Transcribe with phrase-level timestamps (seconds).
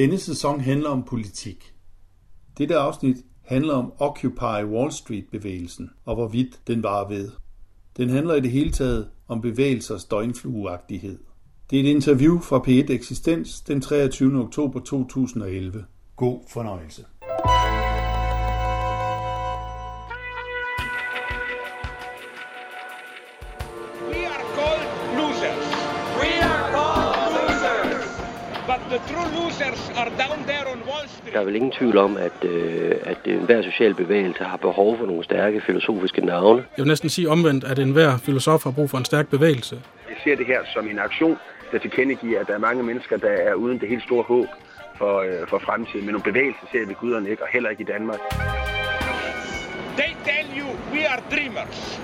[0.00, 1.74] Denne sæson handler om politik.
[2.58, 7.30] Dette afsnit handler om Occupy Wall Street-bevægelsen og hvorvidt den var ved.
[7.96, 11.18] Den handler i det hele taget om bevægelsers døgnflueagtighed.
[11.70, 14.38] Det er et interview fra P1 Eksistens den 23.
[14.44, 15.84] oktober 2011.
[16.16, 17.04] God fornøjelse.
[31.32, 35.06] Der er vel ingen tvivl om, at, øh, at enhver social bevægelse har behov for
[35.06, 36.64] nogle stærke filosofiske navne.
[36.76, 39.82] Jeg vil næsten sige omvendt, at enhver filosof har brug for en stærk bevægelse.
[40.08, 41.36] Jeg ser det her som en aktion,
[41.72, 44.46] der tilkendegiver, at der er mange mennesker, der er uden det helt store håb
[44.98, 46.04] for, øh, for fremtiden.
[46.06, 48.20] Men nogle bevægelser ser vi guderne ikke, og heller ikke i Danmark.
[49.96, 52.00] They tell you we are dreamers.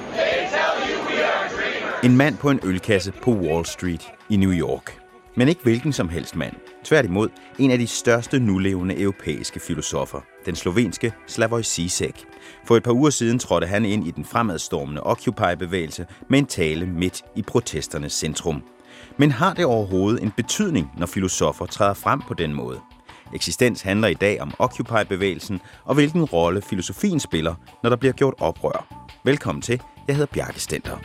[2.04, 4.98] En mand på en ølkasse på Wall Street i New York.
[5.34, 6.54] Men ikke hvilken som helst mand.
[6.86, 12.24] Tværtimod en af de største nulevende europæiske filosofer, den slovenske Slavoj Zizek.
[12.64, 16.86] For et par uger siden trådte han ind i den fremadstormende Occupy-bevægelse med en tale
[16.86, 18.62] midt i protesternes centrum.
[19.16, 22.80] Men har det overhovedet en betydning, når filosofer træder frem på den måde?
[23.34, 28.34] Eksistens handler i dag om Occupy-bevægelsen og hvilken rolle filosofien spiller, når der bliver gjort
[28.38, 29.06] oprør.
[29.24, 29.82] Velkommen til.
[30.08, 30.96] Jeg hedder Bjarke Stenter.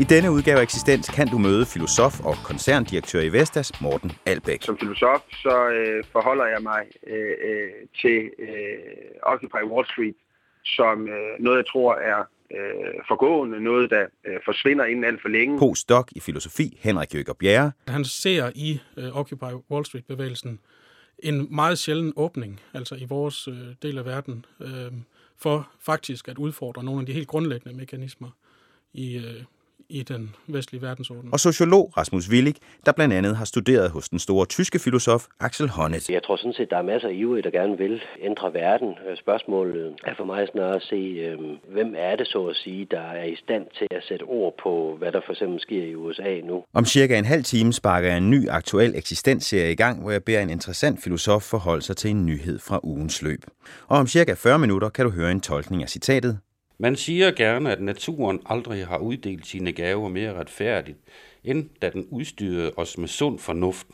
[0.00, 4.62] I denne udgave af Eksistens kan du møde filosof og koncerndirektør i Vestas, Morten Albæk.
[4.62, 7.70] Som filosof, så øh, forholder jeg mig øh, øh,
[8.00, 10.14] til øh, Occupy Wall Street
[10.64, 12.18] som øh, noget, jeg tror er
[12.56, 15.58] øh, forgående, noget, der øh, forsvinder inden alt for længe.
[15.58, 20.60] Postdoc i filosofi, Henrik Jøger Bjerre, Han ser i uh, Occupy Wall Street-bevægelsen
[21.18, 24.68] en meget sjælden åbning, altså i vores uh, del af verden, uh,
[25.38, 28.30] for faktisk at udfordre nogle af de helt grundlæggende mekanismer
[28.92, 29.44] i, uh,
[29.90, 31.28] i den vestlige verdensorden.
[31.32, 32.54] og sociolog Rasmus Willig,
[32.86, 36.12] der blandt andet har studeret hos den store tyske filosof Axel Honneth.
[36.12, 38.88] Jeg tror sådan set, der er masser af ivrige, der gerne vil ændre verden.
[39.10, 41.38] Øh, Spørgsmålet er for mig snarere at se, øh,
[41.74, 44.96] hvem er det så at sige, der er i stand til at sætte ord på,
[44.98, 46.64] hvad der for eksempel sker i USA nu.
[46.74, 50.24] Om cirka en halv time sparker jeg en ny aktuel eksistensserie i gang, hvor jeg
[50.24, 53.42] beder en interessant filosof forholde sig til en nyhed fra ugens løb.
[53.88, 56.38] Og om cirka 40 minutter kan du høre en tolkning af citatet.
[56.82, 60.98] Man siger gerne, at naturen aldrig har uddelt sine gaver mere retfærdigt,
[61.44, 63.86] end da den udstyrede os med sund fornuft.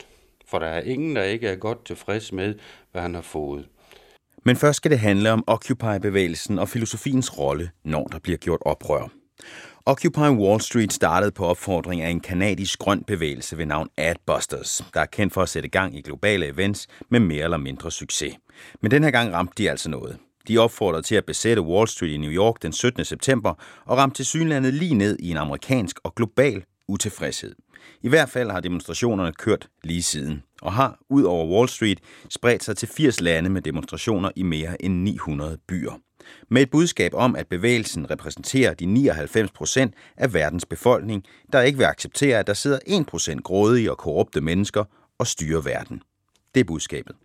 [0.49, 2.55] For der er ingen, der ikke er godt tilfreds med,
[2.93, 3.67] hvad han har fået.
[4.45, 9.09] Men først skal det handle om Occupy-bevægelsen og filosofiens rolle, når der bliver gjort oprør.
[9.87, 15.01] Occupy Wall Street startede på opfordring af en kanadisk grøn bevægelse ved navn Adbusters, der
[15.01, 18.35] er kendt for at sætte gang i globale events med mere eller mindre succes.
[18.81, 20.19] Men den her gang ramte de altså noget.
[20.49, 23.05] De opfordrede til at besætte Wall Street i New York den 17.
[23.05, 27.55] september og ramte til synlandet lige ned i en amerikansk og global utilfredshed.
[28.03, 32.65] I hvert fald har demonstrationerne kørt lige siden, og har ud over Wall Street spredt
[32.65, 35.93] sig til 80 lande med demonstrationer i mere end 900 byer.
[36.49, 41.79] Med et budskab om, at bevægelsen repræsenterer de 99 procent af verdens befolkning, der ikke
[41.79, 44.85] vil acceptere, at der sidder 1 procent grådige og korrupte mennesker
[45.19, 46.03] og styrer verden.
[46.55, 47.17] Det er budskabet.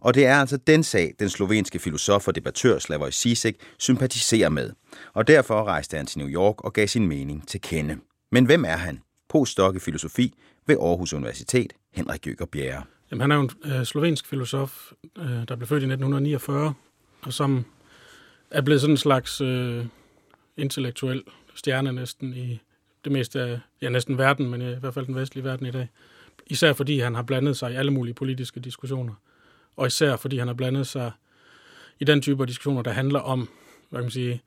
[0.00, 4.70] Og det er altså den sag, den slovenske filosof og debattør Slavoj Zizek sympatiserer med.
[5.14, 7.96] Og derfor rejste han til New York og gav sin mening til kende.
[8.32, 9.00] Men hvem er han?
[9.28, 10.34] Postdoc i filosofi
[10.66, 12.82] ved Aarhus Universitet, Henrik Jøger Bjerre.
[13.10, 16.74] Jamen, han er jo en øh, slovensk filosof, øh, der blev født i 1949,
[17.22, 17.64] og som
[18.50, 19.86] er blevet sådan en slags øh,
[20.56, 21.22] intellektuel
[21.54, 22.60] stjerne næsten i
[23.04, 25.88] det meste af, ja næsten verden, men i hvert fald den vestlige verden i dag.
[26.46, 29.14] Især fordi han har blandet sig i alle mulige politiske diskussioner,
[29.76, 31.12] og især fordi han har blandet sig
[32.00, 33.48] i den type af diskussioner, der handler om,
[33.90, 34.42] hvad kan man sige,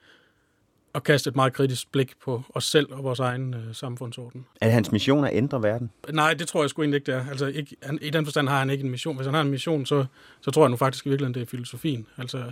[0.96, 4.46] at kaste et meget kritisk blik på os selv og vores egen øh, samfundsorden.
[4.62, 5.92] Er det hans mission at ændre verden?
[6.12, 7.30] Nej, det tror jeg sgu egentlig ikke, det er.
[7.30, 9.16] Altså, ikke, han, I den forstand har han ikke en mission.
[9.16, 10.06] Hvis han har en mission, så,
[10.42, 12.08] så tror jeg nu faktisk i virkeligheden, det er filosofien.
[12.18, 12.52] Altså,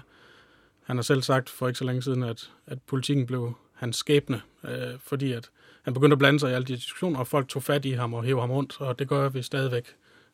[0.84, 4.42] han har selv sagt for ikke så længe siden, at, at politikken blev hans skæbne,
[4.64, 5.50] øh, fordi at
[5.84, 8.14] han begyndte at blande sig i alle de diskussioner, og folk tog fat i ham
[8.14, 9.86] og hævde ham rundt, og det gør vi stadigvæk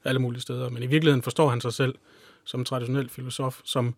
[0.04, 0.69] alle mulige steder.
[0.69, 1.96] Men i virkeligheden forstår han sig selv
[2.45, 3.95] som traditionel filosof, som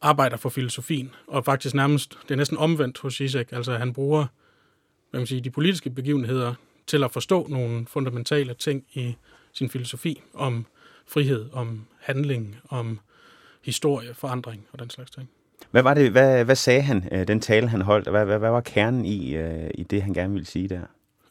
[0.00, 4.26] arbejder for filosofien, og faktisk nærmest, det er næsten omvendt hos Zizek, altså han bruger
[5.14, 6.54] hvad man sige, de politiske begivenheder
[6.86, 9.16] til at forstå nogle fundamentale ting i
[9.52, 10.66] sin filosofi om
[11.06, 13.00] frihed, om handling, om
[13.64, 15.28] historie, forandring og den slags ting.
[15.70, 18.50] Hvad, var det, hvad, hvad sagde han, øh, den tale han holdt, hvad, hvad, hvad
[18.50, 20.80] var kernen i, øh, i det, han gerne ville sige der?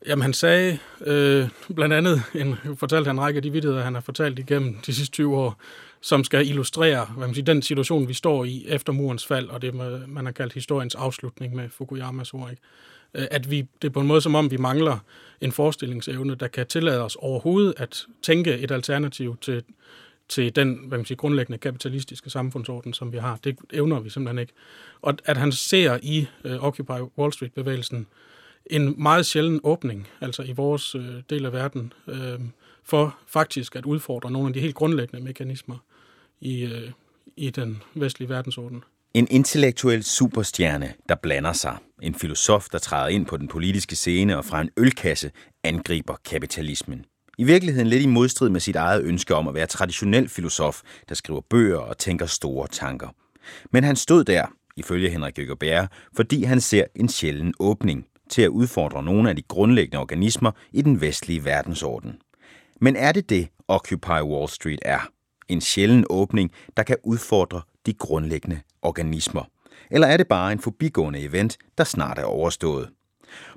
[0.07, 3.93] Jamen han sagde øh, blandt andet, en, fortalte han en række af de vidtigheder, han
[3.93, 5.57] har fortalt igennem de sidste 20 år,
[6.03, 9.61] som skal illustrere hvad man siger, den situation, vi står i efter murens fald, og
[9.61, 9.73] det
[10.07, 12.49] man har kaldt historiens afslutning med Fukuyamas ord.
[12.49, 12.61] Ikke?
[13.13, 14.97] Øh, at vi, det er på en måde som om, vi mangler
[15.41, 19.63] en forestillingsevne, der kan tillade os overhovedet at tænke et alternativ til,
[20.29, 23.39] til den hvad man siger, grundlæggende kapitalistiske samfundsorden, som vi har.
[23.43, 24.53] Det evner vi simpelthen ikke.
[25.01, 28.07] Og at han ser i uh, Occupy Wall Street-bevægelsen
[28.65, 32.39] en meget sjælden åbning, altså i vores øh, del af verden, øh,
[32.83, 35.77] for faktisk at udfordre nogle af de helt grundlæggende mekanismer
[36.41, 36.91] i, uh,
[37.37, 38.83] i den vestlige verdensorden.
[39.13, 41.77] En intellektuel superstjerne, der blander sig.
[42.01, 45.31] En filosof, der træder ind på den politiske scene og fra en ølkasse
[45.63, 47.05] angriber kapitalismen.
[47.37, 51.15] I virkeligheden lidt i modstrid med sit eget ønske om at være traditionel filosof, der
[51.15, 53.07] skriver bøger og tænker store tanker.
[53.71, 54.45] Men han stod der,
[54.75, 59.41] ifølge Henrik Jøgerberg, fordi han ser en sjælden åbning til at udfordre nogle af de
[59.41, 62.21] grundlæggende organismer i den vestlige verdensorden.
[62.81, 65.09] Men er det det, Occupy Wall Street er?
[65.49, 69.43] En sjælden åbning, der kan udfordre de grundlæggende organismer?
[69.91, 72.89] Eller er det bare en forbigående event, der snart er overstået?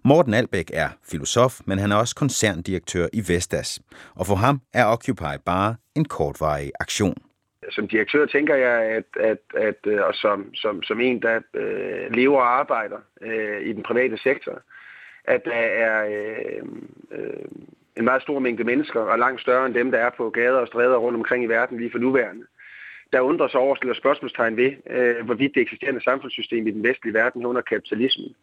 [0.04, 3.80] Morten Albæk er filosof, men han er også koncerndirektør i Vestas.
[4.14, 7.16] Og for ham er Occupy bare en kortvarig aktion.
[7.70, 12.10] Som direktør tænker jeg, at, at, at øh, og som, som, som en, der øh,
[12.10, 14.62] lever og arbejder øh, i den private sektor,
[15.24, 15.52] at der
[15.86, 16.62] er øh,
[17.12, 17.44] øh,
[17.96, 20.66] en meget stor mængde mennesker, og langt større end dem, der er på gader og
[20.66, 22.44] stræder rundt omkring i verden lige for nuværende,
[23.12, 27.14] der undrer sig over at spørgsmålstegn ved, øh, hvorvidt det eksisterende samfundssystem i den vestlige
[27.14, 28.34] verden under kapitalismen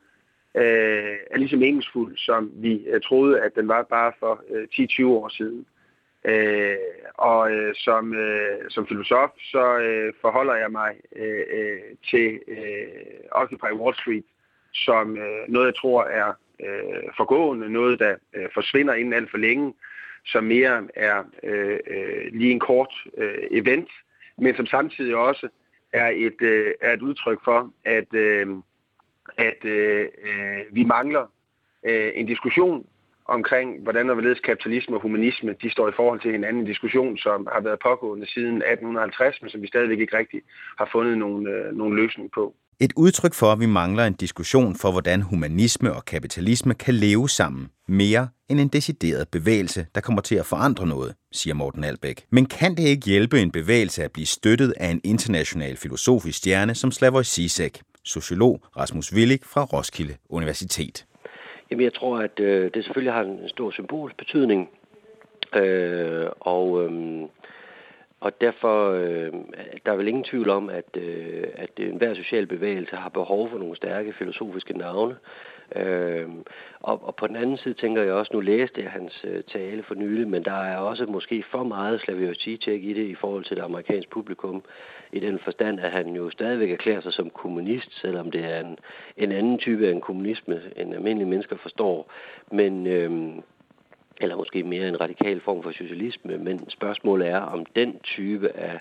[0.55, 4.67] øh, er lige så meningsfuld, som vi øh, troede, at den var bare for øh,
[4.73, 5.65] 10-20 år siden.
[6.25, 6.75] Øh,
[7.13, 11.79] og øh, som, øh, som filosof, så øh, forholder jeg mig øh, øh,
[12.09, 14.23] til øh, Occupy Wall Street
[14.73, 16.33] som øh, noget, jeg tror er
[16.65, 19.73] øh, forgående, noget, der øh, forsvinder inden alt for længe,
[20.25, 23.89] som mere er øh, øh, lige en kort øh, event,
[24.37, 25.47] men som samtidig også
[25.93, 28.47] er et, øh, er et udtryk for, at, øh,
[29.37, 31.25] at øh, øh, vi mangler
[31.83, 32.85] øh, en diskussion
[33.25, 36.61] omkring, hvordan og hvorledes kapitalisme og humanisme de står i forhold til hinanden.
[36.61, 40.41] En diskussion, som har været pågående siden 1850, men som vi stadigvæk ikke rigtig
[40.77, 42.55] har fundet nogen, øh, nogen løsning på.
[42.79, 47.29] Et udtryk for, at vi mangler en diskussion for, hvordan humanisme og kapitalisme kan leve
[47.29, 52.25] sammen mere end en decideret bevægelse, der kommer til at forandre noget, siger Morten Albæk.
[52.29, 56.75] Men kan det ikke hjælpe en bevægelse at blive støttet af en international filosofisk stjerne
[56.75, 61.05] som Slavoj Zizek, sociolog Rasmus Willig fra Roskilde Universitet?
[61.71, 64.69] Jamen, jeg tror, at øh, det selvfølgelig har en stor symbolsk betydning.
[65.55, 66.91] Øh, og, øh,
[68.23, 69.31] og derfor øh,
[69.85, 73.57] der er vel ingen tvivl om, at, øh, at enhver social bevægelse har behov for
[73.57, 75.15] nogle stærke filosofiske navne.
[75.75, 76.29] Øh,
[76.79, 79.83] og, og på den anden side tænker jeg også, nu læste jeg hans øh, tale
[79.83, 82.33] for nylig, men der er også måske for meget Slavoj
[82.67, 84.63] i det i forhold til det amerikanske publikum,
[85.11, 88.77] i den forstand, at han jo stadigvæk erklærer sig som kommunist, selvom det er en,
[89.17, 92.11] en anden type af en kommunisme, end almindelige mennesker forstår.
[92.51, 93.43] Men, øh,
[94.23, 98.79] eller måske mere en radikal form for socialisme, men spørgsmålet er, om den type af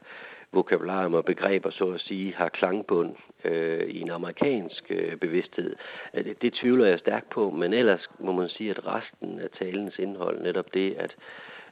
[0.53, 5.77] vokabularium og begreber, så at sige, har klangbund øh, i en amerikansk øh, bevidsthed.
[6.15, 9.49] Øh, det, det tvivler jeg stærkt på, men ellers må man sige, at resten af
[9.59, 11.17] talens indhold, netop det, at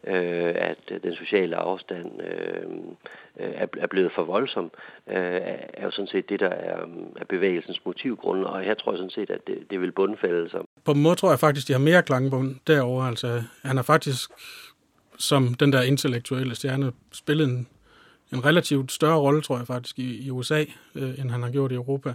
[0.04, 2.62] øh, at den sociale afstand øh,
[3.40, 4.70] øh er, er blevet for voldsom,
[5.06, 5.40] øh,
[5.74, 6.86] er jo sådan set det, der er,
[7.16, 10.60] er bevægelsens motivgrund, og her tror jeg sådan set, at det, det vil bundfælde sig.
[10.84, 13.08] På en måde tror jeg faktisk, de har mere klangbund derovre.
[13.08, 14.30] Altså, han har faktisk,
[15.18, 17.66] som den der intellektuelle stjerne, spillet en,
[18.32, 21.72] en relativt større rolle, tror jeg faktisk, i, i USA, øh, end han har gjort
[21.72, 22.14] i Europa.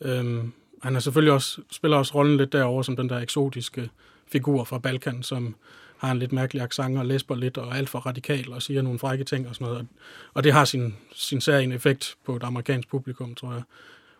[0.00, 3.90] Øhm, han har selvfølgelig også, spiller også rollen lidt derover som den der eksotiske
[4.32, 5.56] figur fra Balkan, som
[5.96, 8.82] har en lidt mærkelig accent og læsper lidt og er alt for radikal og siger
[8.82, 9.86] nogle frække ting og sådan noget.
[10.34, 13.62] Og det har sin, sin særlige effekt på et amerikansk publikum, tror jeg.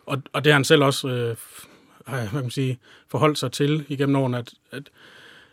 [0.05, 1.35] Og, og det har han selv også øh,
[2.07, 4.89] hvad kan man sige, forholdt sig til igennem årene, at, at,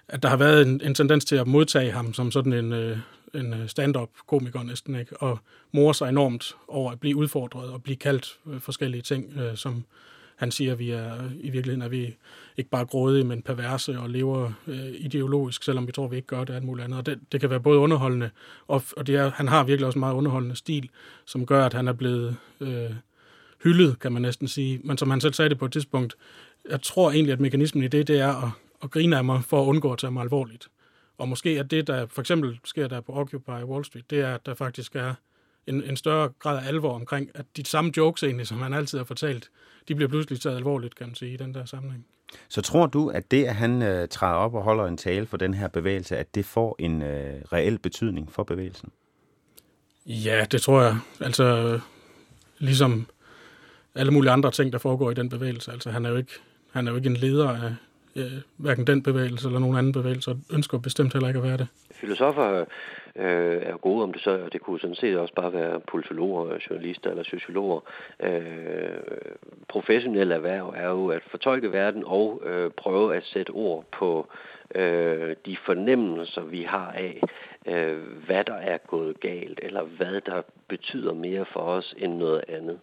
[0.08, 2.98] at der har været en, en tendens til at modtage ham som sådan en, øh,
[3.34, 5.16] en øh, stand-up-komiker næsten, ikke?
[5.16, 5.38] og
[5.72, 9.84] mor sig enormt over at blive udfordret og blive kaldt øh, forskellige ting, øh, som
[10.36, 12.16] han siger, at vi er, i virkeligheden er vi
[12.56, 16.44] ikke bare grådige, men perverse og lever øh, ideologisk, selvom vi tror, vi ikke gør
[16.44, 16.98] det alt muligt andet.
[16.98, 18.30] Og det, det kan være både underholdende,
[18.68, 20.88] og, og det er, han har virkelig også en meget underholdende stil,
[21.24, 22.90] som gør, at han er blevet øh,
[23.64, 24.80] hyldet, kan man næsten sige.
[24.84, 26.16] Men som han selv sagde det på et tidspunkt,
[26.70, 28.50] jeg tror egentlig, at mekanismen i det, det er at,
[28.82, 30.68] at grine af mig for at undgå at tage mig alvorligt.
[31.18, 34.34] Og måske at det, der for eksempel sker der på Occupy Wall Street, det er,
[34.34, 35.14] at der faktisk er
[35.66, 38.98] en, en større grad af alvor omkring, at de samme jokes egentlig, som han altid
[38.98, 39.50] har fortalt,
[39.88, 42.06] de bliver pludselig taget alvorligt, kan man sige, i den der sammenhæng.
[42.48, 45.36] Så tror du, at det, at han øh, træder op og holder en tale for
[45.36, 48.88] den her bevægelse, at det får en øh, reel betydning for bevægelsen?
[50.06, 50.98] Ja, det tror jeg.
[51.20, 51.80] Altså,
[52.58, 53.06] ligesom
[53.96, 55.72] alle mulige andre ting, der foregår i den bevægelse.
[55.72, 56.32] Altså, han er jo ikke,
[56.72, 57.72] han er jo ikke en leder af
[58.16, 61.56] øh, hverken den bevægelse eller nogen anden bevægelse, og ønsker bestemt heller ikke at være
[61.56, 61.68] det.
[61.90, 62.64] Filosofer
[63.16, 66.58] øh, er gode om det så, og det kunne sådan set også bare være politologer,
[66.70, 67.80] journalister eller sociologer.
[68.20, 68.40] Øh,
[69.68, 74.26] professionelle erhverv er jo at fortolke verden og øh, prøve at sætte ord på
[74.74, 77.20] øh, de fornemmelser, vi har af,
[77.66, 82.44] øh, hvad der er gået galt, eller hvad der betyder mere for os end noget
[82.48, 82.78] andet.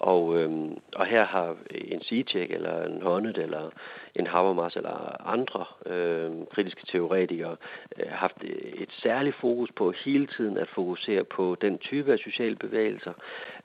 [0.00, 3.70] Og, øhm, og her har en Sijek eller en Honnet eller
[4.14, 7.56] en Habermas eller andre øhm, kritiske teoretikere
[7.98, 12.56] øh, haft et særligt fokus på hele tiden at fokusere på den type af sociale
[12.56, 13.12] bevægelser,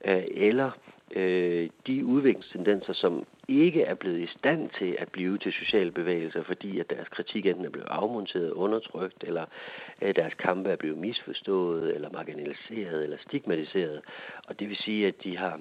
[0.04, 0.70] øh, eller
[1.16, 6.42] øh, de udviklingstendenser, som ikke er blevet i stand til at blive til sociale bevægelser,
[6.42, 9.44] fordi at deres kritik enten er blevet afmonteret, undertrykt, eller
[10.00, 14.00] at deres kampe er blevet misforstået, eller marginaliseret, eller stigmatiseret.
[14.48, 15.60] Og det vil sige, at de har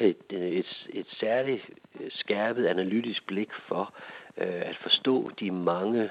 [0.00, 3.94] et, øh, et, et særligt øh, skærpet analytisk blik for
[4.36, 6.10] øh, at forstå de mange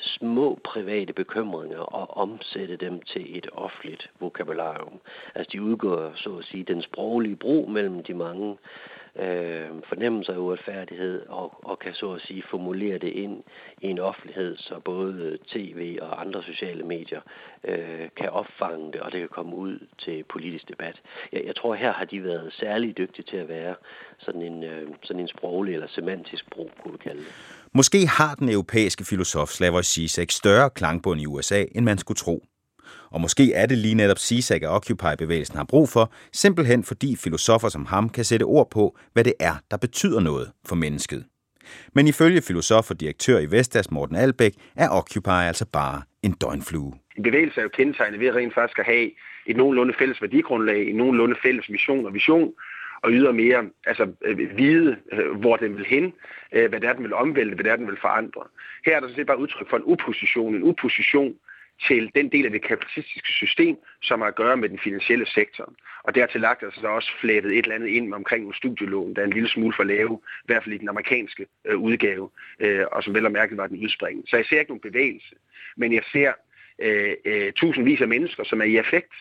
[0.00, 5.00] små private bekymringer og omsætte dem til et offentligt vokabularium.
[5.34, 8.56] Altså de udgør så at sige den sproglige bro mellem de mange
[9.16, 13.42] øh, fornemmelse af uretfærdighed og, og kan så at sige formulere det ind
[13.80, 17.20] i en offentlighed, så både tv og andre sociale medier
[17.64, 21.00] øh, kan opfange det, og det kan komme ud til politisk debat.
[21.32, 23.74] Jeg, jeg tror, her har de været særlig dygtige til at være
[24.18, 27.32] sådan en, øh, sådan en sproglig eller semantisk bro, kunne vi kalde det.
[27.72, 32.44] Måske har den europæiske filosof Slavoj Zizek større klangbund i USA, end man skulle tro.
[33.10, 37.68] Og måske er det lige netop Zizek, at Occupy-bevægelsen har brug for, simpelthen fordi filosofer
[37.68, 41.24] som ham kan sætte ord på, hvad det er, der betyder noget for mennesket.
[41.94, 46.92] Men ifølge filosof og direktør i Vestas, Morten Albæk, er Occupy altså bare en døgnflue.
[47.16, 49.10] En bevægelse er jo kendetegnet ved at rent faktisk at have
[49.46, 52.52] et nogenlunde fælles værdigrundlag, en nogenlunde fælles mission og vision,
[53.02, 56.12] og ydermere altså, øh, vide, øh, hvor den vil hen,
[56.52, 58.42] øh, hvad det er, den vil omvælte, hvad det er, den vil forandre.
[58.86, 61.34] Her er der sådan set bare udtryk for en uposition, en uposition
[61.86, 65.72] til den del af det kapitalistiske system, som har at gøre med den finansielle sektor.
[66.02, 69.20] Og dertil lagt altså så også flættet et eller andet ind omkring nogle studielån, der
[69.20, 72.30] er en lille smule for lave, i hvert fald i den amerikanske øh, udgave,
[72.60, 74.30] øh, og som vel og mærket var den udspringende.
[74.30, 75.34] Så jeg ser ikke nogen bevægelse,
[75.76, 76.32] men jeg ser
[76.78, 79.14] øh, øh, tusindvis af mennesker, som er i effekt,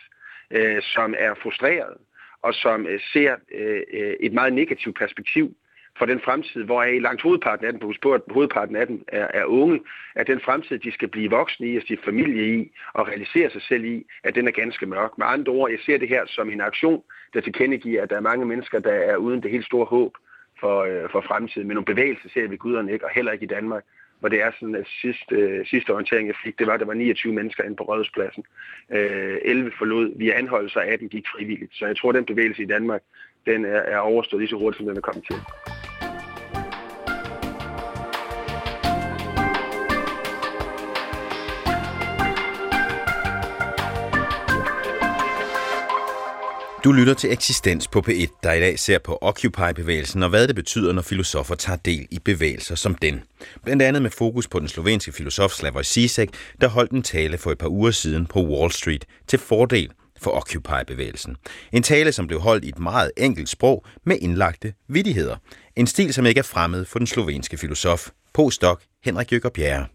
[0.51, 1.97] øh, som er frustreret,
[2.41, 5.55] og som øh, ser øh, øh et meget negativt perspektiv
[5.98, 9.04] for den fremtid, hvor i langt hovedparten af den, husk på, at hovedparten af den
[9.08, 9.80] er, er unge,
[10.16, 13.62] at den fremtid, de skal blive voksne i, og stifte familie i, og realisere sig
[13.62, 15.18] selv i, at den er ganske mørk.
[15.18, 18.30] Med andre ord, jeg ser det her som en aktion, der tilkendegiver, at der er
[18.32, 20.13] mange mennesker, der er uden det helt store håb
[20.60, 21.68] for, øh, for fremtiden.
[21.68, 23.84] Men nogle bevægelser ser vi guderne ikke, og heller ikke i Danmark
[24.20, 26.86] hvor det er sådan, at sidste, øh, sidste orientering, jeg fik, det var, at der
[26.86, 28.44] var 29 mennesker inde på Rådhuspladsen.
[28.92, 31.75] Øh, 11 forlod via anholdelser, 18 gik frivilligt.
[31.75, 33.01] Så jeg tror, at den bevægelse i Danmark,
[33.46, 35.38] den er, er overstået lige så hurtigt, som den er kommet til.
[46.84, 50.55] Du lytter til Eksistens på P1, der i dag ser på Occupy-bevægelsen og hvad det
[50.55, 53.24] betyder, når filosofer tager del i bevægelser som den.
[53.63, 56.29] Blandt andet med fokus på den slovenske filosof Slavoj Zizek,
[56.62, 60.31] der holdt en tale for et par uger siden på Wall Street til fordel for
[60.31, 61.38] Occupy-bevægelsen.
[61.72, 65.36] En tale, som blev holdt i et meget enkelt sprog med indlagte vidigheder.
[65.75, 69.88] En stil, som ikke er fremmed for den slovenske filosof, postdoc Henrik Jøkker Bjerre.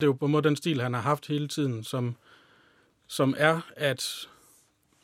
[0.00, 2.16] Det er jo på en måde den stil, han har haft hele tiden, som,
[3.08, 4.28] som er at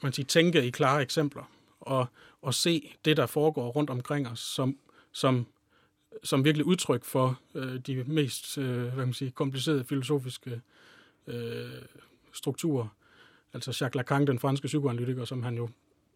[0.03, 1.51] man siger, tænke i klare eksempler
[1.81, 2.07] og,
[2.43, 4.79] og se det, der foregår rundt omkring os, som,
[5.13, 5.47] som,
[6.25, 10.61] som virkelig udtryk for øh, de mest øh, hvad man siger, komplicerede filosofiske
[11.27, 11.83] øh,
[12.33, 12.89] strukturer.
[13.53, 15.69] Altså Jacques Lacan, den franske psykoanalytiker, som han jo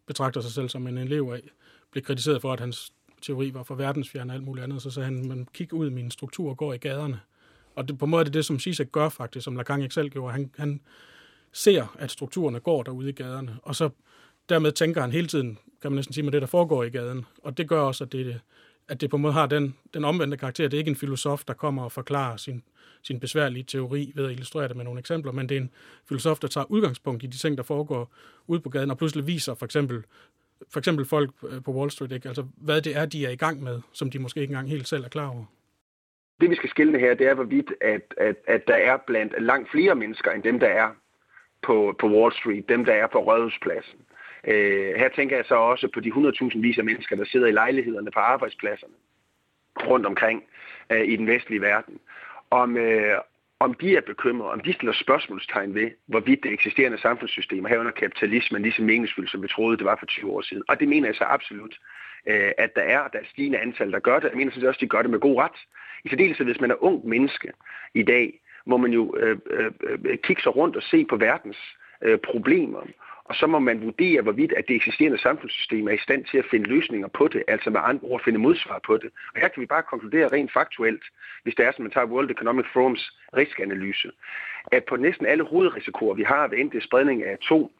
[0.05, 1.41] betragter sig selv som en elev af,
[1.91, 4.81] blev kritiseret for, at hans teori var for verdensfjern og alt muligt andet.
[4.81, 7.19] Så sagde han, man kigger ud, min struktur går i gaderne.
[7.75, 9.93] Og det, på en måde er det det, som Zizek gør faktisk, som Lacan ikke
[9.93, 10.33] selv gjorde.
[10.33, 10.81] Han, han,
[11.51, 13.89] ser, at strukturerne går derude i gaderne, og så
[14.49, 17.25] dermed tænker han hele tiden, kan man næsten sige, med det, der foregår i gaden.
[17.43, 18.41] Og det gør også, at det,
[18.87, 20.67] at det på en måde har den, den omvendte karakter.
[20.67, 22.63] Det er ikke en filosof, der kommer og forklarer sin,
[23.01, 25.71] sin besværlige teori ved at illustrere det med nogle eksempler, men det er en
[26.07, 28.13] filosof, der tager udgangspunkt i de ting, der foregår
[28.47, 30.03] ude på gaden, og pludselig viser for eksempel,
[30.69, 32.27] for eksempel folk øh, på Wall Street, ikke?
[32.27, 34.87] altså hvad det er, de er i gang med, som de måske ikke engang helt
[34.87, 35.45] selv er klar over.
[36.41, 39.71] Det vi skal skille her, det er hvorvidt, at, at, at der er blandt langt
[39.71, 40.89] flere mennesker, end dem, der er
[41.63, 43.99] på, på Wall Street, dem der er på Rådhuspladsen,
[44.47, 47.51] Øh, her tænker jeg så også på de 100.000 vis af mennesker, der sidder i
[47.51, 48.93] lejlighederne på arbejdspladserne
[49.87, 50.43] rundt omkring
[50.91, 51.99] øh, i den vestlige verden.
[52.49, 53.17] Om, øh,
[53.59, 58.61] om de er bekymrede, om de stiller spørgsmålstegn ved, hvorvidt det eksisterende samfundssystem, herunder kapitalismen,
[58.61, 60.63] lige så meningsfyldt, som vi troede, det var for 20 år siden.
[60.67, 61.79] Og det mener jeg så absolut,
[62.27, 64.29] øh, at der er, der er stigende antal, der gør det.
[64.29, 65.59] Jeg mener så også, at de gør det med god ret.
[66.03, 67.51] I særdeleshed, hvis man er ung menneske
[67.93, 71.57] i dag, må man jo øh, øh, kigge sig rundt og se på verdens
[72.01, 72.81] øh, problemer
[73.31, 76.45] og så må man vurdere, hvorvidt at det eksisterende samfundssystem er i stand til at
[76.51, 79.09] finde løsninger på det, altså med andre ord finde modsvar på det.
[79.33, 81.03] Og her kan vi bare konkludere rent faktuelt,
[81.43, 84.11] hvis det er, som man tager World Economic Forums riskanalyse,
[84.71, 87.71] at på næsten alle hovedrisikoer, vi har ved enten spredning af to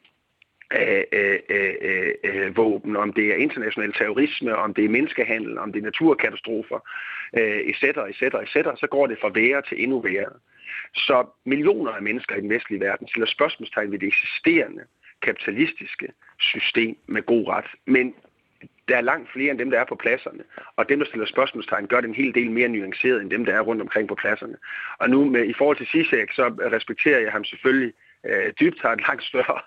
[0.70, 5.72] af, af, af, af våben, om det er international terrorisme, om det er menneskehandel, om
[5.72, 6.78] det er naturkatastrofer,
[7.32, 10.32] etc., etc., etc., så går det fra værre til endnu værre.
[10.94, 14.84] Så millioner af mennesker i den vestlige verden stiller spørgsmålstegn ved det eksisterende
[15.22, 17.66] kapitalistiske system med god ret.
[17.86, 18.14] Men
[18.88, 20.44] der er langt flere end dem, der er på pladserne.
[20.76, 23.54] Og dem, der stiller spørgsmålstegn, gør det en hel del mere nuanceret end dem, der
[23.54, 24.56] er rundt omkring på pladserne.
[24.98, 27.92] Og nu med, i forhold til Zizek, så respekterer jeg ham selvfølgelig
[28.26, 29.60] øh, dybt, har et langt større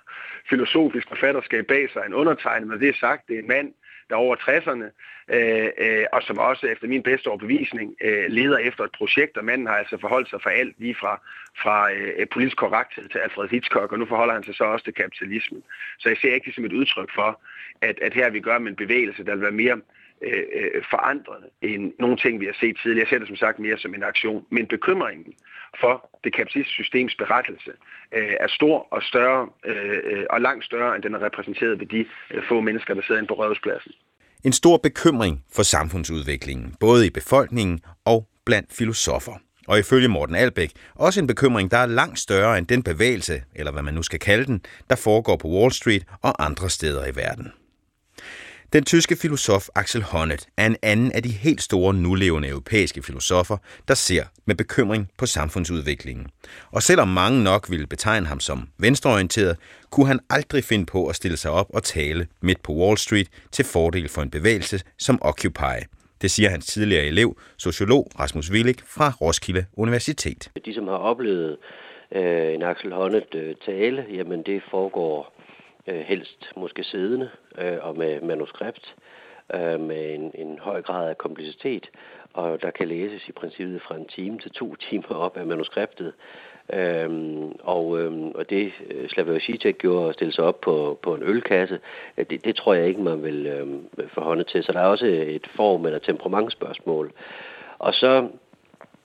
[0.50, 3.74] filosofisk forfatterskab bag sig end undertegnet, men det er sagt, det er en mand,
[4.10, 4.88] der over 60'erne,
[5.36, 9.46] øh, øh, og som også efter min bedste overbevisning øh, leder efter et projekt, og
[9.46, 11.22] manden har altså forholdt sig for alt, lige fra,
[11.64, 14.94] fra øh, politisk korrekthed til Alfred Hitchcock, og nu forholder han sig så også til
[14.94, 15.64] kapitalismen.
[16.00, 17.42] Så jeg ser ikke det som et udtryk for,
[17.82, 19.82] at, at her vi gør med en bevægelse, der vil være mere
[20.22, 23.06] øh, øh, forandrende end nogle ting, vi har set tidligere.
[23.06, 24.46] Jeg ser det som sagt mere som en aktion.
[24.50, 25.34] Men bekymringen
[25.82, 27.72] for det kapitalistiske systems berettelse
[28.12, 31.88] øh, er stor og større øh, øh, og langt større, end den er repræsenteret ved
[31.88, 33.92] de øh, få mennesker, der sidder inde på røvspladsen.
[34.44, 39.34] En stor bekymring for samfundsudviklingen, både i befolkningen og blandt filosofer.
[39.68, 43.72] Og ifølge Morten Albæk også en bekymring, der er langt større end den bevægelse, eller
[43.72, 47.16] hvad man nu skal kalde den, der foregår på Wall Street og andre steder i
[47.16, 47.52] verden.
[48.76, 53.58] Den tyske filosof Axel Honneth er en anden af de helt store nulevende europæiske filosofer,
[53.88, 56.28] der ser med bekymring på samfundsudviklingen.
[56.72, 59.58] Og selvom mange nok ville betegne ham som venstreorienteret,
[59.92, 63.28] kunne han aldrig finde på at stille sig op og tale midt på Wall Street
[63.52, 65.80] til fordel for en bevægelse som Occupy.
[66.22, 70.50] Det siger hans tidligere elev, sociolog Rasmus Willig fra Roskilde Universitet.
[70.66, 71.58] De, som har oplevet
[72.12, 75.35] øh, en Axel Honneth øh, tale, jamen det foregår
[75.88, 78.96] øh, helst måske siddende øh, og med manuskript
[79.54, 81.90] øh, med en, en høj grad af komplicitet,
[82.34, 86.14] og der kan læses i princippet fra en time til to timer op af manuskriptet.
[86.74, 91.16] Øhm, og, øhm, og det øh, Slavoj Žižek gjorde at stille sig op på, på
[91.16, 91.80] en ølkasse,
[92.18, 94.64] øh, det, det tror jeg ikke, man vil øhm, forhånde til.
[94.64, 97.12] Så der er også et form- eller temperamentsspørgsmål.
[97.80, 98.28] Og så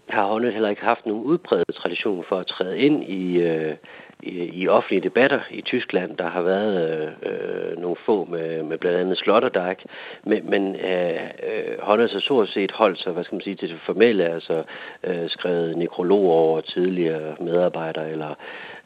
[0.08, 3.76] har Honnet heller ikke haft nogen udbredt tradition for at træde ind i, øh,
[4.22, 6.16] i, i offentlige debatter i Tyskland.
[6.16, 9.84] Der har været øh, øh, nogle få med, med blandt andet Sloterdijk,
[10.24, 13.68] men, men øh, øh, sig har så set holdt sig, hvad skal man sige, til
[13.68, 14.62] det formelle, altså
[15.04, 18.34] øh, skrevet nekrologer over tidligere medarbejdere eller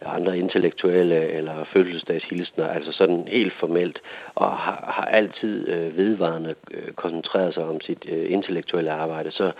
[0.06, 4.02] andre intellektuelle eller fødselsdagshilsner, altså sådan helt formelt,
[4.34, 9.30] og har, har altid øh, vedvarende øh, koncentreret sig om sit øh, intellektuelle arbejde.
[9.30, 9.52] Så,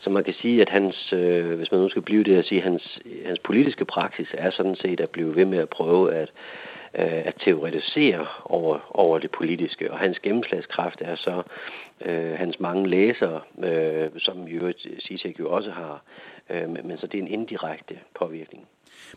[0.00, 2.60] så man kan sige, at hans, øh, hvis man nu skal blive det at sige,
[2.60, 6.32] hans, hans politiske praksis er sådan set at blive ved med at prøve at
[6.94, 11.42] øh, at teoretisere over, over det politiske, og hans gennemslagskraft er så
[12.04, 16.02] øh, hans mange læsere, øh, som jo Sisek øh, jo også har,
[16.50, 18.68] øh, men så det er en indirekte påvirkning.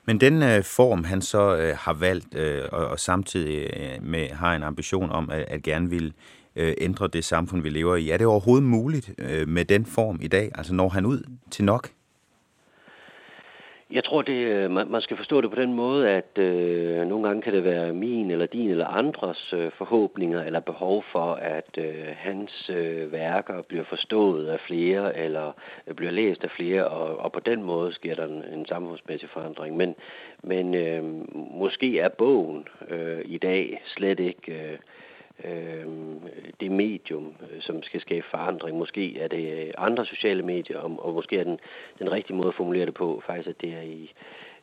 [0.05, 4.29] Men den øh, form, han så øh, har valgt, øh, og, og samtidig øh, med
[4.29, 6.13] har en ambition om at, at gerne vil
[6.55, 10.19] øh, ændre det samfund, vi lever i, er det overhovedet muligt øh, med den form
[10.21, 10.51] i dag?
[10.55, 11.89] Altså når han ud til nok?
[13.91, 17.27] Jeg tror, det, øh, man, man skal forstå det på den måde, at øh, nogle
[17.27, 21.77] gange kan det være min eller din eller andres øh, forhåbninger eller behov for, at
[21.77, 25.51] øh, hans øh, værker bliver forstået af flere eller
[25.87, 29.29] øh, bliver læst af flere, og, og på den måde sker der en, en samfundsmæssig
[29.29, 29.77] forandring.
[29.77, 29.95] Men,
[30.43, 31.03] men øh,
[31.35, 34.51] måske er bogen øh, i dag slet ikke...
[34.51, 34.77] Øh,
[35.43, 35.85] øh,
[36.59, 38.77] det medium, øh, som skal skabe forandring.
[38.77, 41.59] Måske er det øh, andre sociale medier, og, og måske er den,
[41.99, 44.13] den rigtige måde at formulere det på faktisk, at det er i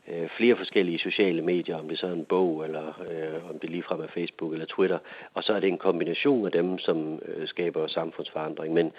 [0.08, 3.70] øh, flere forskellige sociale medier, om det så er en bog, eller øh, om det
[3.70, 4.98] ligefrem er Facebook eller Twitter.
[5.34, 8.74] Og så er det en kombination af dem, som øh, skaber samfundsforandring.
[8.74, 8.92] Men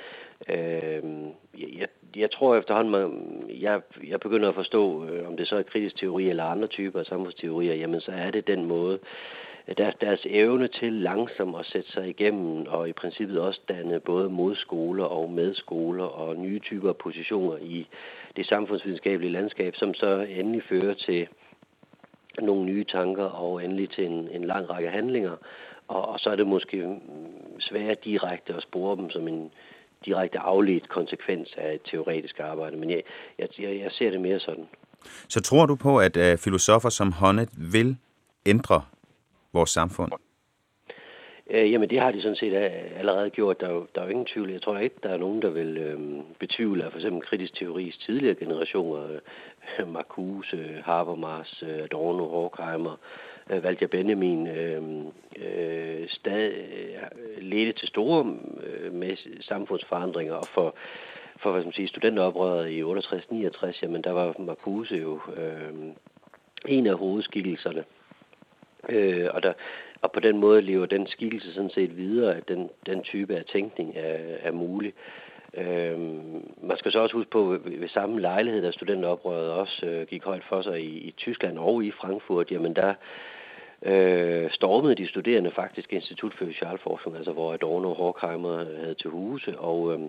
[0.50, 1.04] øh,
[1.80, 3.12] jeg, jeg tror efterhånden, man,
[3.62, 7.00] jeg, jeg begynder at forstå, øh, om det så er kritisk teori eller andre typer
[7.00, 9.00] af samfundsteorier, jamen så er det den måde,
[9.68, 14.30] Øh, deres evne til langsomt at sætte sig igennem, og i princippet også danne både
[14.30, 17.88] modskoler og medskoler og nye typer positioner i
[18.36, 21.28] det samfundsvidenskabelige landskab, som så endelig fører til
[22.42, 25.36] nogle nye tanker og endelig til en, en lang række handlinger.
[25.88, 27.00] og, og så er det måske
[27.60, 29.52] svært direkte at spore dem som en
[30.06, 33.02] direkte afledt konsekvens af et teoretisk arbejde, men jeg,
[33.40, 34.68] jeg, jeg ser det mere sådan.
[35.30, 37.98] Så tror du på, at uh, filosofer som Honneth vil
[38.46, 38.82] ændre
[39.54, 40.12] vores samfund?
[41.50, 43.62] Øh, jamen det har de sådan set øh, allerede gjort.
[43.62, 44.52] Der er, jo, der er jo ingen tvivl.
[44.52, 46.00] Jeg tror ikke, der er nogen, der vil øh,
[46.40, 49.20] betvivle, at for eksempel kritisk teoris tidligere generationer,
[49.80, 52.96] øh, Marcuse, øh, Habermas, øh, Adorno, Horkheimer,
[53.50, 54.82] øh, Walter Benjamin, øh,
[55.38, 60.76] øh, stad, øh, ledte til store øh, med samfundsforandringer og for
[61.38, 65.74] for hvad skal man sige, studenteroprøret i 68-69, jamen der var Marcuse jo øh,
[66.68, 67.84] en af hovedskikkelserne.
[68.90, 69.54] Øh, og, der,
[70.02, 73.46] og på den måde lever den skikkelse sådan set videre, at den, den type af
[73.46, 74.94] tænkning er, er mulig.
[75.58, 76.00] Øh,
[76.62, 80.24] man skal så også huske på, ved, ved samme lejlighed, da studenteroprøret også øh, gik
[80.24, 82.94] højt for sig i, i Tyskland og i Frankfurt, jamen der
[83.86, 89.10] øh, stormede de studerende faktisk Institut for Socialforskning, altså hvor Adorno og Horkheimer havde til
[89.10, 90.00] huse, og, øh,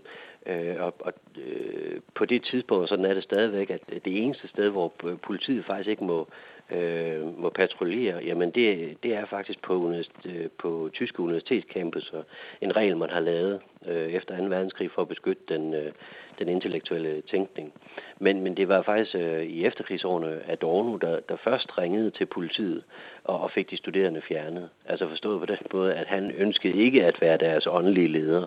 [0.46, 1.12] øh og, og
[1.46, 5.90] øh, på det tidspunkt, sådan er det stadigvæk, at det eneste sted, hvor politiet faktisk
[5.90, 11.20] ikke må øh, øh, må patruljere, jamen det, det er faktisk på, øh, på tyske
[11.20, 12.24] universitetscampus og
[12.60, 14.44] en regel, man har lavet øh, efter 2.
[14.44, 15.92] verdenskrig for at beskytte den, øh,
[16.38, 17.72] den intellektuelle tænkning.
[18.18, 22.84] Men, men det var faktisk øh, i efterkrigsårene Adorno, der, der først ringede til politiet
[23.24, 24.68] og, og fik de studerende fjernet.
[24.86, 28.46] Altså forstået på den måde, at han ønskede ikke at være deres åndelige leder.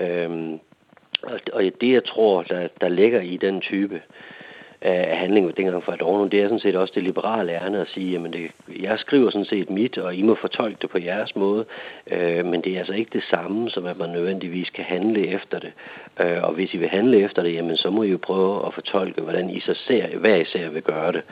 [0.00, 0.60] Øhm,
[1.22, 4.02] og, og det, jeg tror, der, der ligger i den type
[4.82, 8.12] af handlingen dengang for Adorno, det er sådan set også det liberale ærne at sige,
[8.12, 11.64] jamen det, jeg skriver sådan set mit, og I må fortolke det på jeres måde,
[12.10, 15.58] øh, men det er altså ikke det samme, som at man nødvendigvis kan handle efter
[15.58, 15.72] det.
[16.20, 18.74] Øh, og hvis I vil handle efter det, jamen så må I jo prøve at
[18.74, 21.22] fortolke, hvordan I så ser, hvad I ser vil gøre det.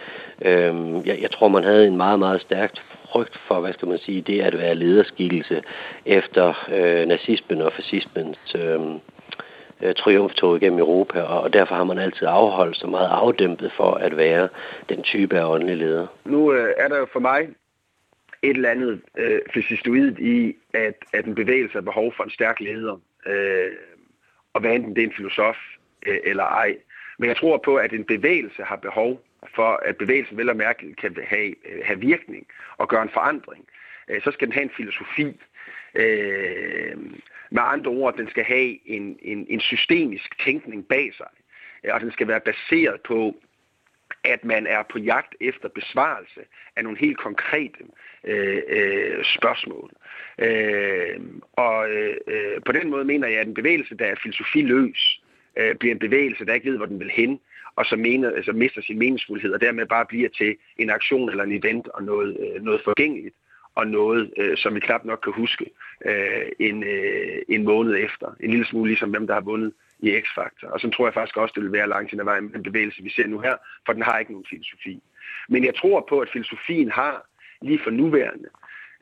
[0.42, 2.82] Øh, jeg, jeg tror, man havde en meget, meget stærkt
[3.12, 5.62] frygt for, hvad skal man sige, det at være lederskikkelse
[6.06, 8.80] efter øh, nazismen og fascismens øh,
[9.83, 14.16] øh, triumftog gennem Europa, og derfor har man altid afholdt sig meget afdæmpet for at
[14.16, 14.49] være
[14.88, 16.07] den type af åndelig leder.
[16.25, 17.49] Nu øh, er der for mig
[18.43, 22.61] et eller andet øh, fysistoidt i, at, at en bevægelse har behov for en stærk
[22.61, 23.73] leder, øh,
[24.53, 25.57] og hvad enten det er en filosof
[26.07, 26.77] øh, eller ej.
[27.19, 29.23] Men jeg tror på, at en bevægelse har behov
[29.55, 33.64] for, at bevægelsen vel og mærke kan have, øh, have virkning og gøre en forandring.
[34.09, 35.40] Øh, så skal den have en filosofi.
[35.94, 36.96] Øh,
[37.50, 41.29] med andre ord, den skal have en, en, en systemisk tænkning bag sig,
[41.85, 43.35] øh, og den skal være baseret på,
[44.24, 46.40] at man er på jagt efter besvarelse
[46.76, 47.85] af nogle helt konkrete
[48.24, 49.90] øh, øh, spørgsmål.
[50.38, 51.20] Øh,
[51.53, 55.22] og øh, øh, på den måde mener jeg, at en bevægelse, der er filosofiløs,
[55.57, 57.40] øh, bliver en bevægelse, der ikke ved, hvor den vil hen,
[57.76, 61.44] og så mener, altså mister sin meningsfuldhed, og dermed bare bliver til en aktion eller
[61.44, 63.35] en event og noget, øh, noget forgængeligt
[63.74, 65.66] og noget, øh, som vi knap nok kan huske
[66.04, 68.37] øh, en, øh, en måned efter.
[68.40, 70.66] En lille smule ligesom hvem, der har vundet i X-Factor.
[70.66, 72.62] Og så tror jeg faktisk også, det vil være langt hen ad vejen med den
[72.62, 73.56] bevægelse, vi ser nu her,
[73.87, 75.02] for den har ikke nogen filosofi.
[75.48, 77.26] Men jeg tror på, at filosofien har
[77.62, 78.48] lige for nuværende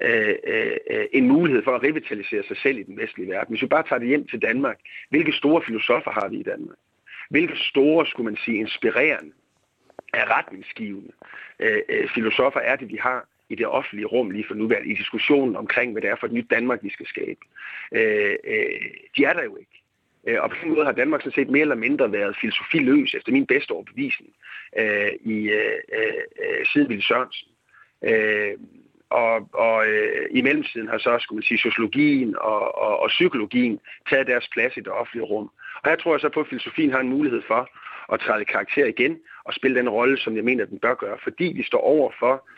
[0.03, 3.53] øh, øh, øh en mulighed for at revitalisere sig selv i den vestlige verden.
[3.53, 4.79] Hvis vi bare tager det hjem til Danmark,
[5.11, 6.79] hvilke store filosofer har vi i Danmark?
[7.31, 9.33] Hvilke store, skulle man sige, inspirerende,
[10.15, 11.13] retningsgivende
[11.59, 14.95] øh, øh, filosofer er det, vi har i det offentlige rum lige for nuværende, i
[14.95, 17.41] diskussionen omkring, hvad det er for et nyt Danmark, vi skal skabe.
[17.93, 18.81] Øh, øh,
[19.17, 19.83] de er der jo ikke.
[20.27, 23.33] Øh, og på den måde har Danmark sådan set mere eller mindre været filosofiløs, efter
[23.33, 24.33] min bedste overbevisning,
[24.79, 27.49] øh, i, øh, øh, siden Ville Sørensen.
[28.05, 28.55] Øh,
[29.11, 33.81] og, og øh, i mellemtiden har så, skulle man sige, sociologien og, og, og psykologien
[34.11, 35.51] taget deres plads i det offentlige rum.
[35.83, 37.69] Og her tror jeg så på, at filosofien har en mulighed for
[38.13, 41.45] at træde karakter igen og spille den rolle, som jeg mener, den bør gøre, fordi
[41.57, 42.49] vi står over for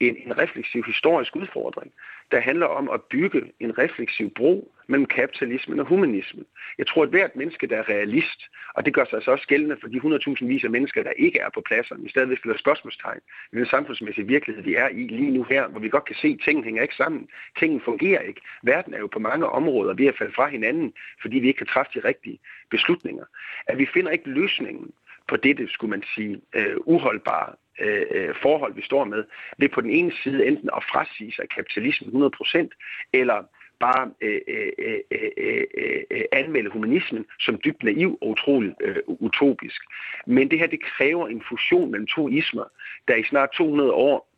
[0.00, 1.92] en, en refleksiv historisk udfordring,
[2.30, 6.46] der handler om at bygge en refleksiv bro mellem kapitalismen og humanismen.
[6.78, 8.40] Jeg tror, at hvert menneske, der er realist,
[8.74, 11.38] og det gør sig altså også gældende for de 100.000 vis af mennesker, der ikke
[11.38, 13.20] er på pladserne, men stadigvæk stiller spørgsmålstegn
[13.52, 16.28] i den samfundsmæssige virkelighed, vi er i lige nu her, hvor vi godt kan se,
[16.28, 17.28] at tingene hænger ikke sammen.
[17.58, 18.40] Tingene fungerer ikke.
[18.62, 21.66] Verden er jo på mange områder ved at falde fra hinanden, fordi vi ikke kan
[21.66, 22.38] træffe de rigtige
[22.70, 23.24] beslutninger.
[23.66, 24.90] At vi finder ikke løsningen
[25.28, 29.24] på dette, skulle man sige, uh, uholdbare Øh, forhold, vi står med,
[29.58, 32.68] ved på den ene side enten at frasige sig kapitalismen 100%,
[33.12, 33.44] eller
[33.80, 34.72] bare øh, øh,
[35.10, 35.64] øh, øh,
[36.10, 39.82] øh, anmelde humanismen som dybt naiv og utrolig øh, utopisk.
[40.26, 42.64] Men det her, det kræver en fusion mellem to ismer,
[43.08, 44.28] der i snart 200 år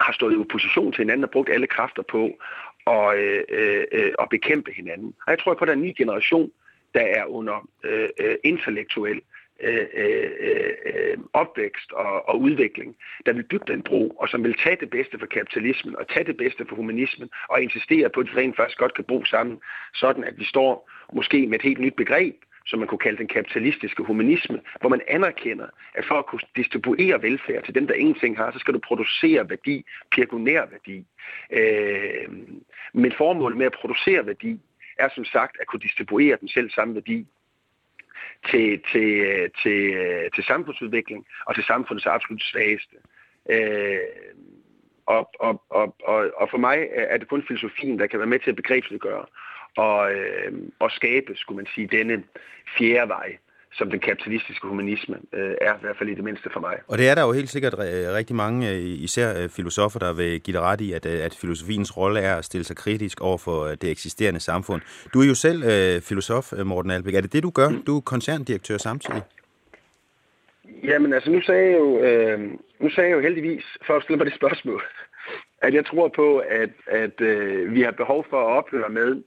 [0.00, 2.30] har stået i opposition til hinanden og brugt alle kræfter på
[2.86, 5.14] at, øh, øh, at bekæmpe hinanden.
[5.26, 6.50] Og jeg tror på, at der er en ny generation,
[6.94, 8.08] der er under øh,
[8.44, 9.22] intellektuel øh,
[9.62, 12.96] Øh øh, øh, øh, opvækst og, og udvikling,
[13.26, 16.24] der vil bygge den bro, og som vil tage det bedste for kapitalismen, og tage
[16.24, 19.60] det bedste for humanismen, og insistere på, at de rent faktisk godt kan bo sammen,
[19.94, 22.34] sådan at vi står måske med et helt nyt begreb,
[22.66, 27.22] som man kunne kalde den kapitalistiske humanisme, hvor man anerkender, at for at kunne distribuere
[27.22, 31.06] velfærd til dem, der ingenting har, så skal du producere værdi, pekuniær værdi.
[31.50, 32.28] Øh,
[32.92, 34.60] men formålet med at producere værdi
[34.98, 37.26] er som sagt at kunne distribuere den selv samme værdi
[38.50, 42.96] til, til, øh, til, øh, til samfundsudvikling og til samfundets absolut svageste.
[43.50, 43.98] Øh,
[45.06, 48.38] og, og, og, og, og for mig er det kun filosofien, der kan være med
[48.38, 49.26] til at begrebsliggøre
[49.76, 52.22] og, øh, og skabe, skulle man sige, denne
[52.78, 53.36] fjerde vej,
[53.72, 56.76] som den kapitalistiske humanisme øh, er, i hvert fald i det mindste for mig.
[56.88, 57.74] Og det er der jo helt sikkert
[58.18, 61.34] rigtig mange, øh, især øh, filosofer, der vil give dig ret i, at, øh, at
[61.40, 64.82] filosofiens rolle er at stille sig kritisk over for det eksisterende samfund.
[65.14, 67.14] Du er jo selv øh, filosof, Morten Albæk.
[67.14, 67.68] Er det det, du gør?
[67.86, 69.22] Du er koncerndirektør samtidig.
[70.84, 72.40] Jamen altså, nu sagde jeg jo, øh,
[72.80, 74.82] nu sagde jeg jo heldigvis, for at stille mig det spørgsmål,
[75.66, 79.22] at jeg tror på, at, at øh, vi har behov for at ophøre med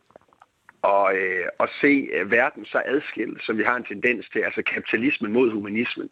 [0.84, 4.62] og, øh, og se øh, verden så adskilt, som vi har en tendens til, altså
[4.62, 6.10] kapitalismen mod humanismen,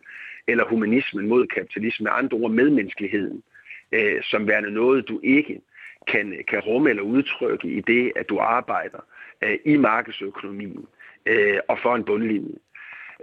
[0.47, 3.43] eller humanismen mod kapitalismen, med andre ord medmenneskeligheden,
[3.91, 5.62] øh, som værende noget, du ikke
[6.07, 9.05] kan, kan rumme eller udtrykke i det, at du arbejder
[9.43, 10.86] øh, i markedsøkonomien
[11.25, 12.55] øh, og for en bundlinje.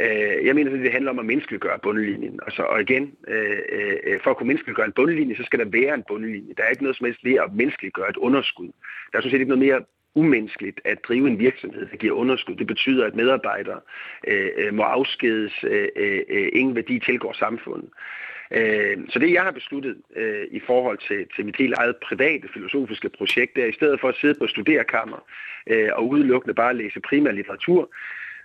[0.00, 2.40] Øh, jeg mener, at det handler om at menneskeliggøre bundlinjen.
[2.46, 5.64] Altså, og igen, øh, øh, øh, for at kunne menneskeliggøre en bundlinje, så skal der
[5.64, 6.54] være en bundlinje.
[6.56, 8.70] Der er ikke noget som helst ved at menneskeliggøre et underskud.
[9.12, 9.82] Der er sådan set ikke noget mere
[10.14, 12.56] umenneskeligt at drive en virksomhed, der giver underskud.
[12.56, 13.80] Det betyder, at medarbejdere
[14.26, 17.90] øh, øh må afskedes, øh, øh, ingen værdi tilgår samfundet.
[18.50, 22.48] Øh, så det, jeg har besluttet øh, i forhold til, til mit helt eget private
[22.54, 25.18] filosofiske projekt, det er i stedet for at sidde på studerekammer
[25.66, 27.90] øh, og udelukkende bare læse primær litteratur,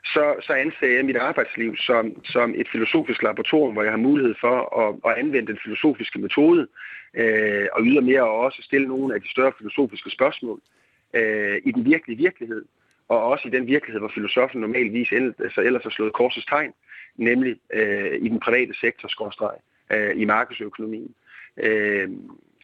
[0.06, 4.36] så, så anser jeg mit arbejdsliv som, som et filosofisk laboratorium, hvor jeg har mulighed
[4.42, 6.68] for at, at anvende den filosofiske metode,
[7.14, 10.83] øh, og ydermere også stille nogle af de større filosofiske spørgsmål øh,
[11.14, 12.66] Øh, i den virkelige virkelighed,
[13.08, 16.74] og også i den virkelighed, hvor filosofen normalvis altså ellers har slået korsets tegn,
[17.18, 19.58] nemlig øh, i den private sektor, skorstreg,
[19.94, 21.16] øh, i markedsøkonomien.
[21.58, 22.10] Øh,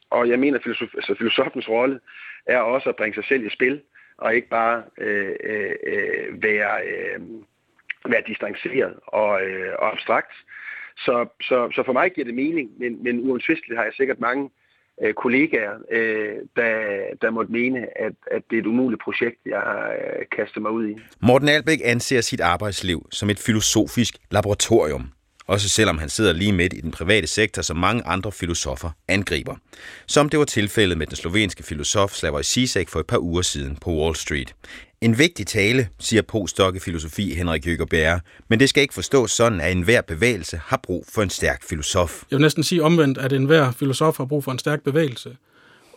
[0.10, 2.00] og jeg mener, at filosof, altså, filosofens rolle
[2.46, 3.82] er også at bringe sig selv i spil,
[4.18, 7.22] og ikke bare øh, øh, øh, være, øh,
[8.06, 10.34] være distanceret og, øh, og abstrakt.
[10.98, 14.50] Så, så, så for mig giver det mening, men, men uansvisteligt har jeg sikkert mange
[15.04, 16.72] øh, kollegaer, øh, der,
[17.22, 20.72] der måtte mene, at, at det er et umuligt projekt, jeg har øh, kastet mig
[20.72, 20.96] ud i.
[21.20, 25.10] Morten Albæk anser sit arbejdsliv som et filosofisk laboratorium,
[25.48, 29.56] også selvom han sidder lige midt i den private sektor, som mange andre filosofer angriber.
[30.08, 33.76] Som det var tilfældet med den slovenske filosof Slavoj Zizek for et par uger siden
[33.76, 34.56] på Wall Street.
[35.02, 39.62] En vigtig tale, siger postdoc i filosofi Henrik Jøgerberg, men det skal ikke forstås sådan,
[39.62, 42.24] at enhver bevægelse har brug for en stærk filosof.
[42.32, 45.38] Jeg vil næsten sige omvendt, at enhver filosof har brug for en stærk bevægelse.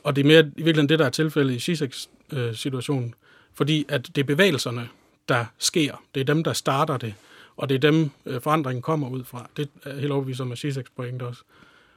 [0.05, 3.15] Og det er mere i virkeligheden det, der er tilfældet i Zizeks øh, situation.
[3.55, 4.89] Fordi at det er bevægelserne,
[5.29, 6.03] der sker.
[6.15, 7.15] Det er dem, der starter det.
[7.57, 9.51] Og det er dem, øh, forandringen kommer ud fra.
[9.57, 11.43] Det er helt overbevist om, at Zizeks pointe også.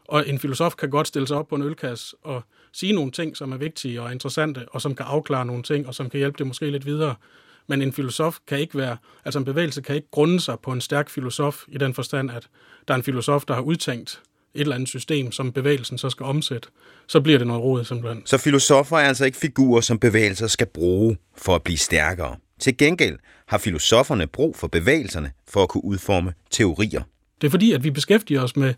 [0.07, 3.37] Og en filosof kan godt stille sig op på en ølkasse og sige nogle ting,
[3.37, 6.37] som er vigtige og interessante, og som kan afklare nogle ting, og som kan hjælpe
[6.37, 7.15] det måske lidt videre.
[7.67, 10.81] Men en filosof kan ikke være, altså en bevægelse kan ikke grunde sig på en
[10.81, 12.47] stærk filosof i den forstand, at
[12.87, 14.21] der er en filosof, der har udtænkt
[14.53, 16.69] et eller andet system, som bevægelsen så skal omsætte,
[17.07, 18.25] så bliver det noget råd simpelthen.
[18.25, 22.35] Så filosofer er altså ikke figurer, som bevægelser skal bruge for at blive stærkere.
[22.59, 27.01] Til gengæld har filosoferne brug for bevægelserne for at kunne udforme teorier.
[27.41, 28.73] Det er fordi, at vi beskæftiger os med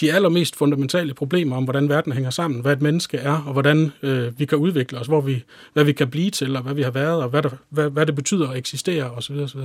[0.00, 3.92] de allermest fundamentale problemer om, hvordan verden hænger sammen, hvad et menneske er, og hvordan
[4.02, 6.82] øh, vi kan udvikle os, hvor vi, hvad vi kan blive til, og hvad vi
[6.82, 9.34] har været, og hvad, der, hvad, hvad det betyder at eksistere, osv.
[9.34, 9.60] osv.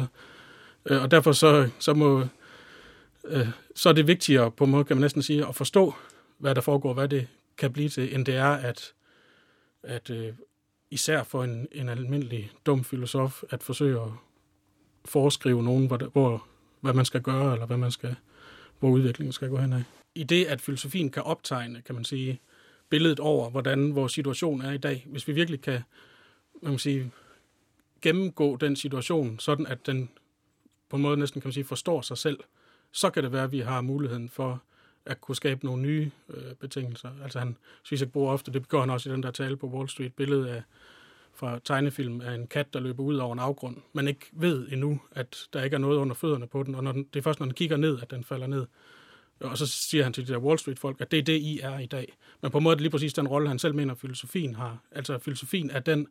[0.86, 2.24] Øh, og derfor så, så, må,
[3.28, 5.94] øh, så er det vigtigere, på en måde kan man næsten sige, at forstå,
[6.38, 8.94] hvad der foregår, hvad det kan blive til, end det er at,
[9.84, 10.34] at øh,
[10.92, 14.10] især for en, en almindelig dum filosof, at forsøge at
[15.06, 16.48] foreskrive nogen, hvor, hvor,
[16.82, 18.16] hvad man skal gøre, eller hvad man skal,
[18.80, 19.84] hvor udviklingen skal gå hen af
[20.16, 22.40] i det, at filosofien kan optegne, kan man sige,
[22.90, 25.06] billedet over, hvordan vores situation er i dag.
[25.08, 25.82] Hvis vi virkelig kan,
[26.62, 27.12] man kan sige,
[28.02, 30.10] gennemgå den situation, sådan at den
[30.90, 32.40] på en måde næsten kan man sige, forstår sig selv,
[32.92, 34.62] så kan det være, at vi har muligheden for
[35.06, 37.10] at kunne skabe nogle nye øh, betingelser.
[37.24, 39.68] Altså han synes, jeg bruger ofte, det gør han også i den der tale på
[39.68, 40.64] Wall Street, billedet af
[41.34, 45.02] fra tegnefilm af en kat, der løber ud over en afgrund, men ikke ved endnu,
[45.12, 47.40] at der ikke er noget under fødderne på den, og når den, det er først,
[47.40, 48.66] når den kigger ned, at den falder ned.
[49.42, 51.80] Og så siger han til de der Wall Street-folk, at det er det, I er
[51.80, 52.18] i dag.
[52.42, 54.78] Men på en måde er det lige præcis den rolle, han selv mener, filosofien har.
[54.92, 56.08] Altså filosofien er den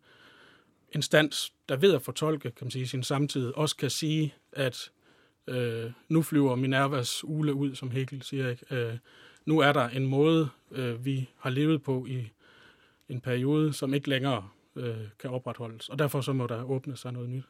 [0.93, 4.90] instans, der ved at fortolke kan man sige, sin samtid, også kan sige, at
[5.47, 8.51] øh, nu flyver Minervas ule ud, som Hegel siger.
[8.51, 8.75] Ikke?
[8.75, 8.99] Øh,
[9.45, 12.31] nu er der en måde, øh, vi har levet på i
[13.09, 15.88] en periode, som ikke længere øh, kan opretholdes.
[15.88, 17.45] Og derfor så må der åbne sig noget nyt.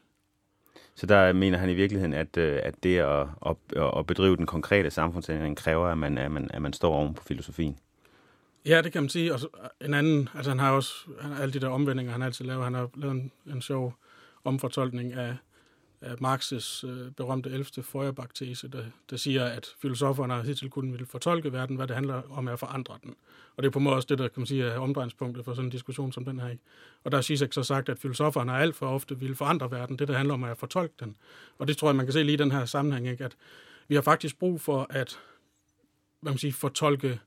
[0.95, 3.55] Så der mener han i virkeligheden, at, øh, at det at, at,
[3.97, 7.23] at bedrive den konkrete samfundsændring kræver, at man, at, man, at man står oven på
[7.23, 7.77] filosofien?
[8.65, 9.33] Ja, det kan man sige.
[9.33, 12.21] Og øh, en anden, altså han har også han har alle de der omvendinger, han
[12.21, 12.63] altid laver.
[12.63, 13.93] Han har lavet en, en sjov
[14.43, 15.35] omfortolkning af,
[16.01, 17.83] af Marx's øh, berømte 11.
[17.83, 22.21] Feuerbach-tese, der, der siger, at filosoferne har hidtil kun ville fortolke verden, hvad det handler
[22.31, 23.15] om er at forandre den.
[23.57, 25.65] Og det er på måde også det, der kan man sige, er omdrejningspunktet for sådan
[25.65, 26.55] en diskussion som den her.
[27.03, 29.99] Og der har Zizek så sagt, at filosoferne har alt for ofte ville forandre verden.
[29.99, 31.15] Det, der handler om er at fortolke den.
[31.57, 33.25] Og det tror jeg, man kan se lige i den her sammenhæng, ikke?
[33.25, 33.35] at
[33.87, 35.19] vi har faktisk brug for at
[36.21, 37.19] hvad man siger, fortolke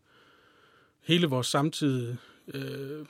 [1.01, 2.17] hele vores samtid
[2.55, 3.07] øh,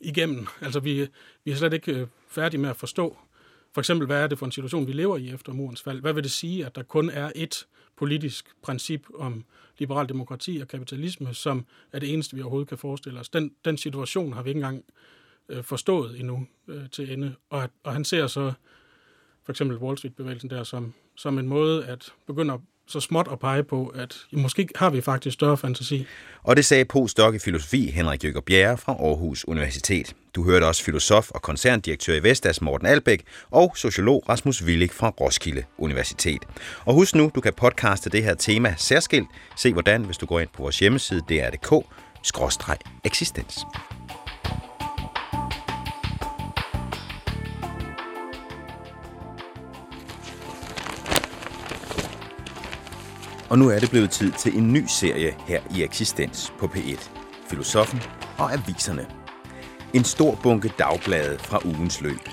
[0.00, 0.46] igennem.
[0.60, 1.08] Altså vi,
[1.44, 3.18] vi er slet ikke øh, færdige med at forstå,
[3.74, 6.00] for eksempel, hvad er det for en situation, vi lever i efter murens fald?
[6.00, 9.44] Hvad vil det sige, at der kun er et politisk princip om
[9.78, 13.28] liberal demokrati og kapitalisme, som er det eneste, vi overhovedet kan forestille os?
[13.28, 14.84] Den, den situation har vi ikke engang
[15.48, 17.34] øh, forstået endnu øh, til ende.
[17.50, 18.52] Og, og han ser så
[19.44, 23.38] for eksempel Wall Street-bevægelsen der som, som en måde at begynde at så småt at
[23.38, 26.06] pege på, at måske har vi faktisk større fantasi.
[26.42, 30.14] Og det sagde postdoc i filosofi Henrik Jøger Bjerre fra Aarhus Universitet.
[30.34, 35.08] Du hørte også filosof og koncerndirektør i Vestas Morten Albæk og sociolog Rasmus Willig fra
[35.08, 36.42] Roskilde Universitet.
[36.84, 39.28] Og husk nu, du kan podcaste det her tema særskilt.
[39.56, 43.58] Se hvordan, hvis du går ind på vores hjemmeside dr.dk-eksistens.
[53.52, 57.10] Og nu er det blevet tid til en ny serie her i Eksistens på P1.
[57.48, 58.00] Filosofen
[58.38, 59.06] og aviserne.
[59.94, 62.28] En stor bunke dagblade fra ugens løb.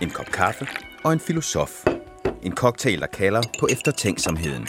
[0.00, 0.66] En kop kaffe
[1.04, 1.84] og en filosof.
[2.42, 4.68] En cocktail, der kalder på eftertænksomheden.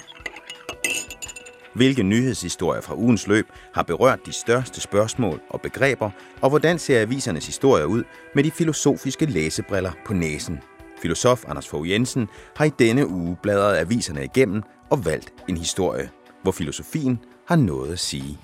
[1.76, 6.10] Hvilke nyhedshistorier fra ugens løb har berørt de største spørgsmål og begreber,
[6.42, 8.04] og hvordan ser avisernes historier ud
[8.36, 10.60] med de filosofiske læsebriller på næsen?
[11.02, 16.10] Filosof Anders Fogh Jensen har i denne uge bladret aviserne igennem og valgt en historie,
[16.42, 18.38] hvor filosofien har noget at sige.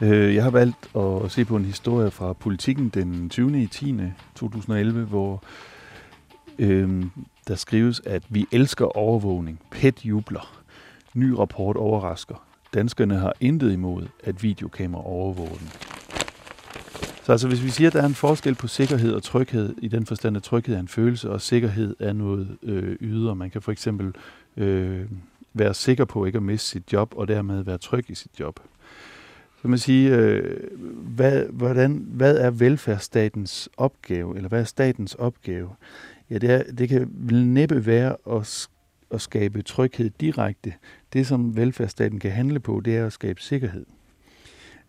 [0.00, 3.62] Øh, jeg har valgt at se på en historie fra politikken den 20.
[3.62, 3.94] i 10.
[4.34, 5.42] 2011, hvor
[6.58, 7.04] øh,
[7.48, 9.60] der skrives, at vi elsker overvågning.
[9.70, 10.62] PET jubler.
[11.14, 12.44] Ny rapport overrasker.
[12.74, 15.68] Danskerne har intet imod, at videokamera overvåger dem.
[17.22, 19.88] Så altså, hvis vi siger, at der er en forskel på sikkerhed og tryghed, i
[19.88, 23.36] den forstand, at tryghed er en følelse, og sikkerhed er noget øh, ydre.
[23.36, 24.14] Man kan for eksempel
[24.56, 25.06] øh,
[25.54, 28.60] være sikker på ikke at miste sit job, og dermed være tryg i sit job.
[29.62, 30.60] Så man sige, øh,
[30.92, 35.70] hvad, hvordan, hvad er velfærdsstatens opgave, eller hvad er statens opgave?
[36.30, 38.68] Ja, det, er, det kan vel næppe være at,
[39.10, 40.74] at skabe tryghed direkte.
[41.12, 43.86] Det, som velfærdsstaten kan handle på, det er at skabe sikkerhed.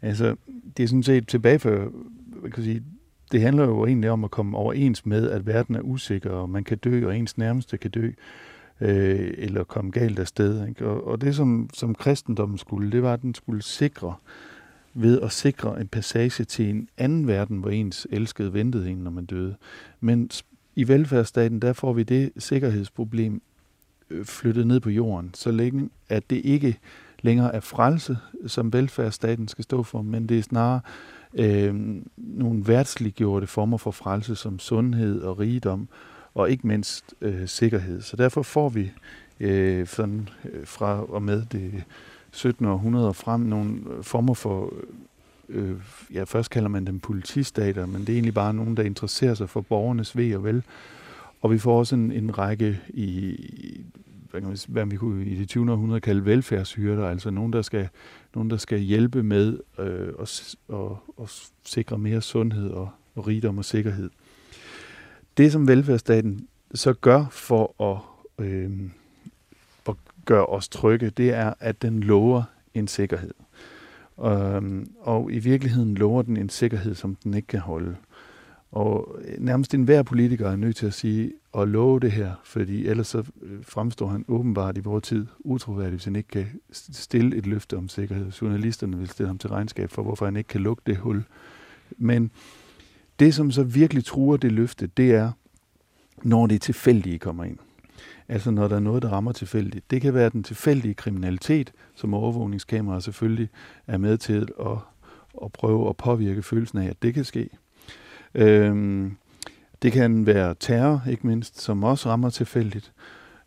[0.01, 0.35] Altså,
[0.77, 1.91] det er sådan set tilbage for,
[2.27, 2.83] hvad kan sige,
[3.31, 6.63] det handler jo egentlig om at komme overens med, at verden er usikker, og man
[6.63, 8.11] kan dø, og ens nærmeste kan dø
[8.81, 10.67] øh, eller kom galt afsted.
[10.67, 10.87] Ikke?
[10.87, 14.13] Og, og det, som, som kristendommen skulle, det var, at den skulle sikre,
[14.93, 19.11] ved at sikre en passage til en anden verden, hvor ens elskede ventede en, når
[19.11, 19.55] man døde.
[19.99, 20.29] Men
[20.75, 23.41] i velfærdsstaten, der får vi det sikkerhedsproblem
[24.09, 26.79] øh, flyttet ned på jorden, så længe at det ikke
[27.21, 30.81] længere er frelse, som velfærdsstaten skal stå for, men det er snarere
[31.33, 31.75] øh,
[32.17, 35.87] nogle værtsliggjorte former for frelse, som sundhed og rigdom,
[36.39, 38.01] og ikke mindst øh, sikkerhed.
[38.01, 38.91] Så derfor får vi
[39.39, 41.83] øh, sådan, øh, fra og med det
[42.31, 42.65] 17.
[42.65, 44.73] århundrede frem nogle øh, former for,
[45.49, 45.75] øh,
[46.13, 49.49] ja først kalder man dem politistater, men det er egentlig bare nogen, der interesserer sig
[49.49, 50.63] for borgernes ved og vel.
[51.41, 53.35] Og vi får også en, en række i,
[54.31, 55.71] hvad, kan man, hvad vi kunne i det 20.
[55.71, 57.89] århundrede kalde velfærdshyrder, altså nogen, der skal,
[58.35, 63.57] nogen, der skal hjælpe med øh, at, at, at sikre mere sundhed og, og rigdom
[63.57, 64.09] og sikkerhed
[65.37, 68.71] det, som velfærdsstaten så gør for at, øh,
[69.87, 73.33] at gøre os trygge, det er, at den lover en sikkerhed.
[74.25, 77.95] Øh, og i virkeligheden lover den en sikkerhed, som den ikke kan holde.
[78.71, 82.87] Og øh, nærmest enhver politiker er nødt til at sige og love det her, fordi
[82.87, 87.35] ellers så øh, fremstår han åbenbart i vores tid utroværdig, hvis han ikke kan stille
[87.35, 88.31] et løfte om sikkerhed.
[88.41, 91.23] Journalisterne vil stille ham til regnskab for, hvorfor han ikke kan lukke det hul.
[91.97, 92.31] Men
[93.19, 95.31] det, som så virkelig truer det løfte, det er,
[96.23, 97.57] når det tilfældige kommer ind.
[98.27, 99.91] Altså når der er noget, der rammer tilfældigt.
[99.91, 103.49] Det kan være den tilfældige kriminalitet, som overvågningskameraer selvfølgelig
[103.87, 104.77] er med til at,
[105.43, 107.49] at prøve at påvirke følelsen af, at det kan ske.
[108.35, 109.17] Øhm,
[109.81, 112.93] det kan være terror, ikke mindst, som også rammer tilfældigt.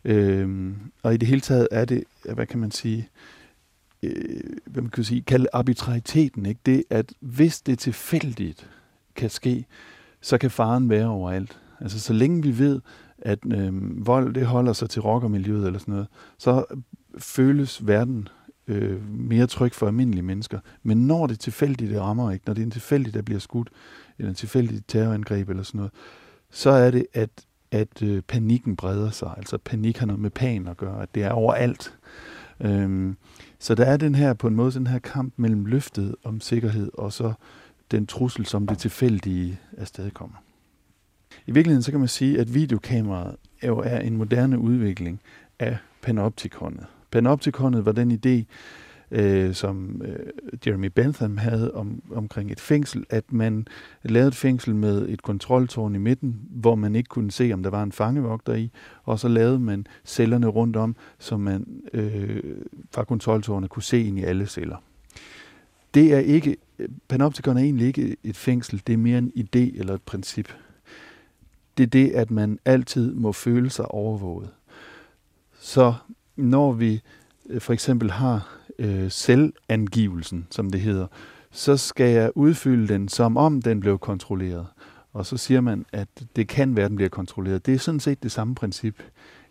[0.05, 2.03] Øhm, og i det hele taget er det,
[2.33, 3.09] hvad kan man sige,
[4.03, 6.61] øh, hvad man kan sige, kalde arbitrariteten, ikke?
[6.65, 8.69] Det, at hvis det er tilfældigt
[9.15, 9.65] kan ske,
[10.21, 11.59] så kan faren være overalt.
[11.79, 12.81] Altså så længe vi ved,
[13.17, 16.07] at øh, vold det holder sig til rockermiljøet eller sådan noget,
[16.37, 16.65] så
[17.17, 18.27] føles verden
[18.67, 20.59] øh, mere tryg for almindelige mennesker.
[20.83, 23.69] Men når det tilfældigt det rammer ikke, når det er en tilfældigt, der bliver skudt,
[24.17, 25.91] eller en tilfældig terrorangreb eller sådan noget,
[26.51, 27.29] så er det, at,
[27.71, 29.33] at øh, panikken breder sig.
[29.37, 31.97] Altså panik har noget med pan at gøre, at det er overalt.
[32.59, 33.17] Øhm,
[33.59, 36.91] så der er den her, på en måde, den her kamp mellem løftet om sikkerhed,
[36.93, 37.33] og så
[37.93, 40.37] den trussel, som det tilfældige afstedkommer.
[41.47, 45.21] I virkeligheden så kan man sige, at videokameraet jo er en moderne udvikling
[45.59, 46.85] af panoptikonet.
[47.11, 48.43] Panoptikonet var den idé,
[49.11, 50.19] øh, som øh,
[50.67, 53.67] Jeremy Bentham havde om, omkring et fængsel, at man
[54.03, 57.69] lavede et fængsel med et kontroltårn i midten, hvor man ikke kunne se, om der
[57.69, 58.71] var en fangevogter i,
[59.03, 62.43] og så lavede man cellerne rundt om, så man øh,
[62.91, 64.77] fra kontroltårnet kunne se ind i alle celler.
[65.93, 66.57] Det er ikke,
[67.07, 70.53] Panoptikon er egentlig ikke et fængsel, det er mere en idé eller et princip.
[71.77, 74.49] Det er det, at man altid må føle sig overvåget.
[75.59, 75.93] Så
[76.35, 77.01] når vi
[77.49, 81.07] øh, for eksempel har øh, selvangivelsen, som det hedder,
[81.51, 84.67] så skal jeg udfylde den, som om den blev kontrolleret.
[85.13, 87.65] Og så siger man, at det kan være, at den bliver kontrolleret.
[87.65, 89.03] Det er sådan set det samme princip,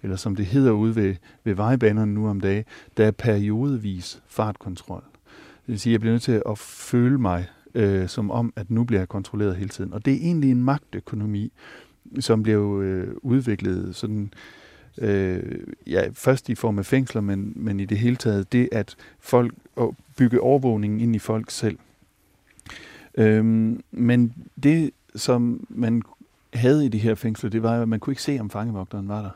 [0.02, 1.14] eller som det hedder ude ved,
[1.44, 2.64] ved vejbanerne nu om dagen,
[2.96, 5.04] der er periodevis fartkontrol.
[5.66, 8.70] Det vil sige, at jeg bliver nødt til at føle mig øh, som om, at
[8.70, 9.92] nu bliver jeg kontrolleret hele tiden.
[9.92, 11.52] Og det er egentlig en magtøkonomi,
[12.20, 14.32] som blev øh, udviklet sådan
[14.98, 18.96] øh, ja, først i form af fængsler, men, men i det hele taget det, at
[19.20, 21.78] folk at bygge overvågningen ind i folk selv.
[23.14, 26.02] Øhm, men det, som man
[26.54, 29.22] havde i de her fængsler, det var, at man kunne ikke se, om fangevogteren var
[29.22, 29.30] der.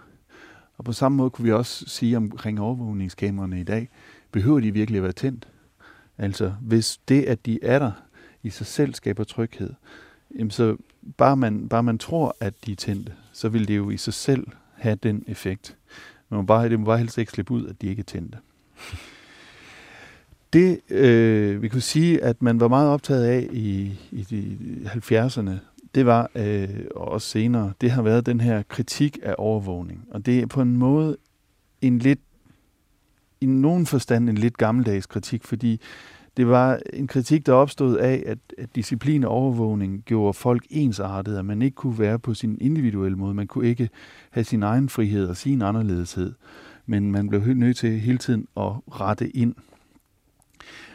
[0.79, 3.89] Og på samme måde kunne vi også sige omkring overvågningskameraerne i dag,
[4.33, 5.49] behøver de virkelig at være tændt?
[6.19, 7.93] Altså, hvis det, at de er der,
[8.43, 9.71] i sig selv skaber tryghed,
[10.39, 10.77] jamen så
[11.17, 14.15] bare man, bare man tror, at de er tændte, så vil det jo i sig
[14.15, 15.77] selv have den effekt.
[16.29, 18.39] Man må bare, det må bare helst ikke slippe ud, at de ikke er tændte.
[20.53, 25.51] Det, øh, vi kunne sige, at man var meget optaget af i, i de 70'erne,
[25.95, 30.09] det var, øh, og også senere, det har været den her kritik af overvågning.
[30.11, 31.17] Og det er på en måde
[31.81, 32.21] en lidt,
[33.41, 35.81] i nogen forstand en lidt gammeldags kritik, fordi
[36.37, 41.37] det var en kritik, der opstod af, at, at disciplin og overvågning gjorde folk ensartet,
[41.37, 43.35] at man ikke kunne være på sin individuelle måde.
[43.35, 43.89] Man kunne ikke
[44.31, 46.33] have sin egen frihed og sin anderledeshed,
[46.87, 49.55] men man blev nødt til hele tiden at rette ind.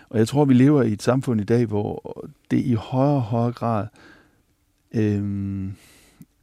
[0.09, 2.21] Og jeg tror, vi lever i et samfund i dag, hvor
[2.51, 3.87] det i højere og højere grad
[4.95, 5.73] øhm,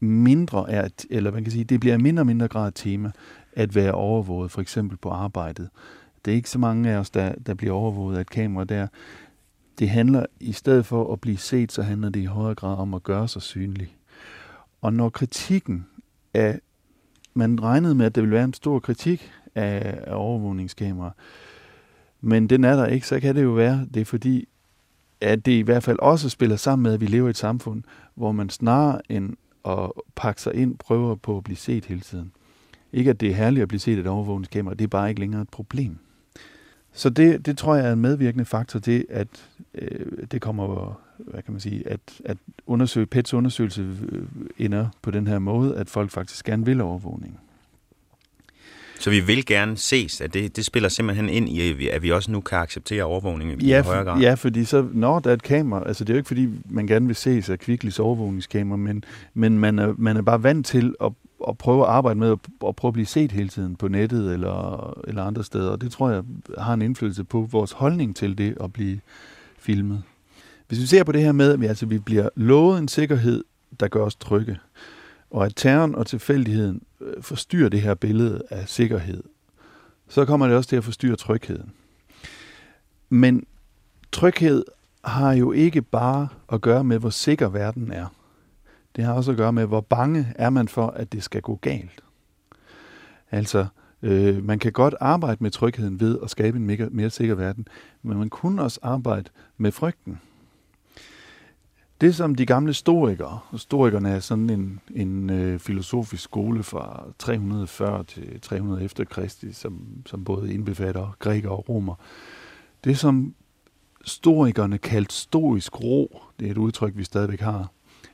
[0.00, 3.12] mindre er, eller man kan sige, det bliver mindre og mindre grad et tema
[3.58, 5.68] at være overvåget, for eksempel på arbejdet.
[6.24, 8.86] Det er ikke så mange af os, der, der bliver overvåget af et kamera der.
[9.78, 12.94] Det handler, i stedet for at blive set, så handler det i højere grad om
[12.94, 13.96] at gøre sig synlig.
[14.80, 15.86] Og når kritikken
[16.34, 16.60] af,
[17.34, 21.12] man regnede med, at der ville være en stor kritik af, af overvågningskameraer,
[22.20, 24.48] men den er der ikke, så kan det jo være, det er fordi,
[25.20, 27.82] at det i hvert fald også spiller sammen med, at vi lever i et samfund,
[28.14, 32.32] hvor man snarere end at pakke sig ind, prøver på at blive set hele tiden.
[32.92, 35.20] Ikke at det er herligt at blive set af et overvågningskamera, det er bare ikke
[35.20, 35.98] længere et problem.
[36.92, 39.28] Så det, det tror jeg er en medvirkende faktor til, at
[39.74, 42.36] øh, det kommer, hvad kan man sige, at, at
[42.66, 44.22] undersøge, PETs undersøgelse øh,
[44.58, 47.40] ender på den her måde, at folk faktisk gerne vil overvågning.
[49.00, 52.30] Så vi vil gerne ses, at det, det spiller simpelthen ind i, at vi også
[52.30, 54.20] nu kan acceptere overvågning i ja, højere grad?
[54.20, 56.86] Ja, fordi så, når der er et kamera, altså det er jo ikke fordi, man
[56.86, 60.94] gerne vil ses af Kvicklis overvågningskamera, men, men man, er, man er bare vant til
[61.00, 61.12] at,
[61.48, 62.30] at prøve at arbejde med
[62.66, 65.70] at, prøve at blive set hele tiden på nettet eller, eller andre steder.
[65.70, 66.22] Og det tror jeg
[66.58, 69.00] har en indflydelse på vores holdning til det at blive
[69.58, 70.02] filmet.
[70.68, 73.44] Hvis vi ser på det her med, at vi, altså, vi bliver lovet en sikkerhed,
[73.80, 74.58] der gør os trygge,
[75.30, 79.22] og at terroren og tilfældigheden øh, forstyrrer det her billede af sikkerhed,
[80.08, 81.72] så kommer det også til at forstyrre trygheden.
[83.08, 83.46] Men
[84.12, 84.64] tryghed
[85.04, 88.06] har jo ikke bare at gøre med, hvor sikker verden er.
[88.98, 91.56] Det har også at gøre med, hvor bange er man for, at det skal gå
[91.56, 92.04] galt.
[93.30, 93.66] Altså,
[94.02, 97.68] øh, man kan godt arbejde med trygheden ved at skabe en mere, mere sikker verden,
[98.02, 100.20] men man kunne også arbejde med frygten.
[102.00, 103.60] Det som de gamle stoikere, og
[104.06, 110.24] er sådan en, en øh, filosofisk skole fra 340 til 300 efter Kristi, som, som
[110.24, 111.94] både indbefatter grækere og romer.
[112.84, 113.34] Det som
[114.04, 117.68] stoikerne kaldte stoisk ro, det er et udtryk, vi stadigvæk har,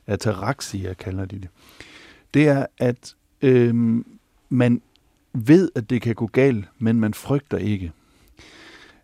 [0.07, 1.49] ataraxia kalder de det,
[2.33, 4.03] det er, at øh,
[4.49, 4.81] man
[5.33, 7.91] ved, at det kan gå galt, men man frygter ikke.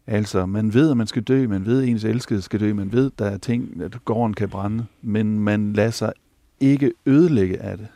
[0.08, 2.92] Altså, man ved, at man skal dø, man ved, at ens elskede skal dø, man
[2.92, 6.14] ved, at der er ting, at gården kan brænde, men man lader sig
[6.60, 7.88] ikke ødelægge af det.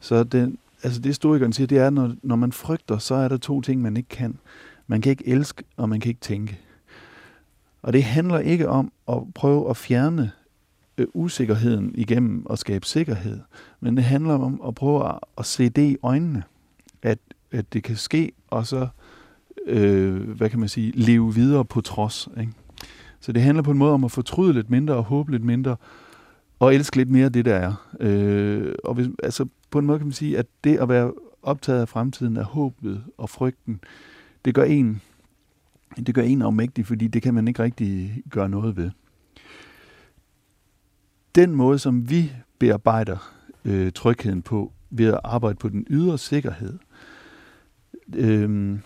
[0.00, 3.36] Så den, altså det historikeren siger, det er, når, når man frygter, så er der
[3.36, 4.38] to ting, man ikke kan.
[4.86, 6.58] Man kan ikke elske, og man kan ikke tænke.
[7.82, 10.30] Og det handler ikke om at prøve at fjerne
[10.98, 13.40] øh, usikkerheden igennem at skabe sikkerhed,
[13.80, 16.42] men det handler om at prøve at, at se det i øjnene,
[17.02, 17.18] at,
[17.52, 18.88] at det kan ske, og så,
[19.66, 22.28] øh, hvad kan man sige, leve videre på trods.
[22.40, 22.52] Ikke?
[23.20, 25.76] Så det handler på en måde om at fortryde lidt mindre og håbe lidt mindre,
[26.58, 27.88] og elske lidt mere det, der er.
[28.00, 31.80] Øh, og hvis, altså, på en måde kan man sige, at det at være optaget
[31.80, 33.80] af fremtiden, af håbet og frygten,
[34.44, 35.00] det gør en,
[35.96, 38.90] det gør en afmægtig, fordi det kan man ikke rigtig gøre noget ved.
[41.38, 43.32] Den måde, som vi bearbejder
[43.64, 46.78] øh, trygheden på, ved at arbejde på den ydre sikkerhed,
[48.14, 48.78] øh,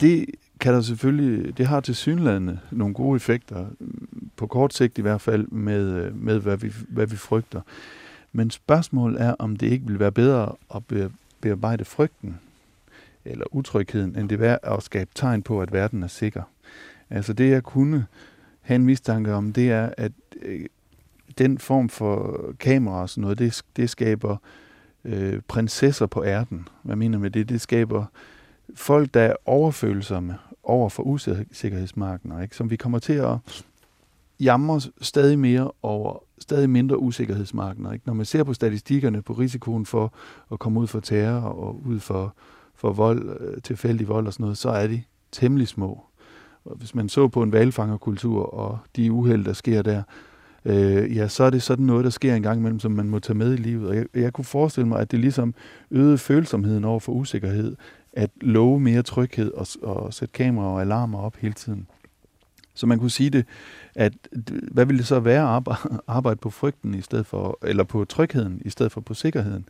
[0.00, 0.26] det
[0.60, 3.66] kan der selvfølgelig, det har til synlande nogle gode effekter,
[4.36, 7.60] på kort sigt i hvert fald, med, øh, med hvad, vi, hvad vi frygter.
[8.32, 10.82] Men spørgsmålet er, om det ikke vil være bedre at
[11.40, 12.38] bearbejde frygten
[13.24, 16.42] eller utrygheden, end det er at skabe tegn på, at verden er sikker.
[17.10, 18.06] Altså det, jeg kunne
[18.60, 20.12] have en mistanke om, det er, at
[20.42, 20.66] øh,
[21.38, 24.36] den form for kamera og sådan noget, det, det skaber
[25.04, 26.68] øh, prinsesser på ærten.
[26.82, 27.48] Hvad mener med det?
[27.48, 28.04] Det skaber
[28.74, 32.56] folk, der er overfølsomme over for usikkerhedsmarkener, ikke?
[32.56, 33.36] som vi kommer til at
[34.40, 37.92] jamre stadig mere over stadig mindre usikkerhedsmarkener.
[37.92, 38.06] Ikke?
[38.06, 40.12] Når man ser på statistikkerne på risikoen for
[40.52, 42.34] at komme ud for terror og ud for,
[42.74, 46.04] for vold, øh, tilfældig vold og sådan noget, så er de temmelig små.
[46.64, 50.02] Og hvis man så på en valfangerkultur og de uheld, der sker der,
[50.64, 53.18] øh, ja, så er det sådan noget, der sker en gang imellem, som man må
[53.18, 53.88] tage med i livet.
[53.88, 55.54] Og jeg, jeg kunne forestille mig, at det ligesom
[55.90, 57.76] øgede følsomheden over for usikkerhed,
[58.12, 61.86] at love mere tryghed og, og sætte kameraer og alarmer op hele tiden.
[62.74, 63.46] Så man kunne sige det,
[63.94, 64.12] at
[64.70, 65.62] hvad ville det så være at
[66.06, 69.68] arbejde på frygten i stedet for, eller på trygheden i stedet for på sikkerheden?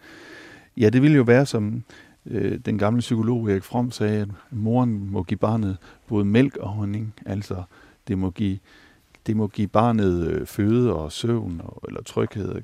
[0.77, 1.83] Ja, det ville jo være som
[2.27, 5.77] øh, den gamle psykolog Erik Fromm sagde, at moren må give barnet
[6.07, 7.63] både mælk og honning, altså
[8.09, 8.59] det må give,
[9.29, 12.63] det må give barnet øh, føde og søvn, og, eller tryghed, og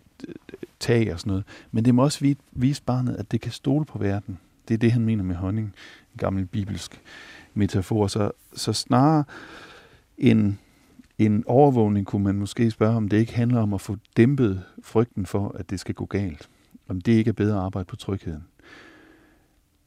[0.80, 1.44] tag og sådan noget.
[1.72, 4.38] Men det må også vise barnet, at det kan stole på verden.
[4.68, 7.00] Det er det, han mener med honning, en gammel bibelsk
[7.54, 8.06] metafor.
[8.06, 9.24] Så, så snarere
[10.18, 10.58] en,
[11.18, 15.26] en overvågning kunne man måske spørge, om det ikke handler om at få dæmpet frygten
[15.26, 16.48] for, at det skal gå galt.
[16.88, 18.44] Om det ikke er bedre at arbejde på trygheden.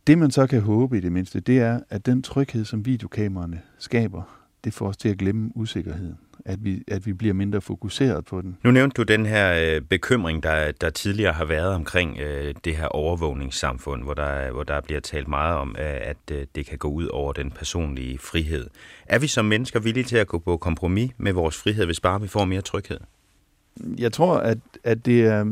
[0.07, 3.61] Det man så kan håbe i det mindste, det er, at den tryghed, som videokameraerne
[3.78, 4.23] skaber,
[4.63, 6.17] det får os til at glemme usikkerheden
[6.48, 8.58] at vi, at vi bliver mindre fokuseret på den.
[8.64, 12.76] Nu nævnte du den her øh, bekymring, der, der tidligere har været omkring øh, det
[12.76, 16.78] her overvågningssamfund, hvor der, hvor der bliver talt meget om, øh, at øh, det kan
[16.78, 18.68] gå ud over den personlige frihed.
[19.06, 22.22] Er vi som mennesker villige til at gå på kompromis med vores frihed, hvis bare
[22.22, 23.00] vi får mere tryghed?
[23.98, 25.43] Jeg tror, at, at det, er,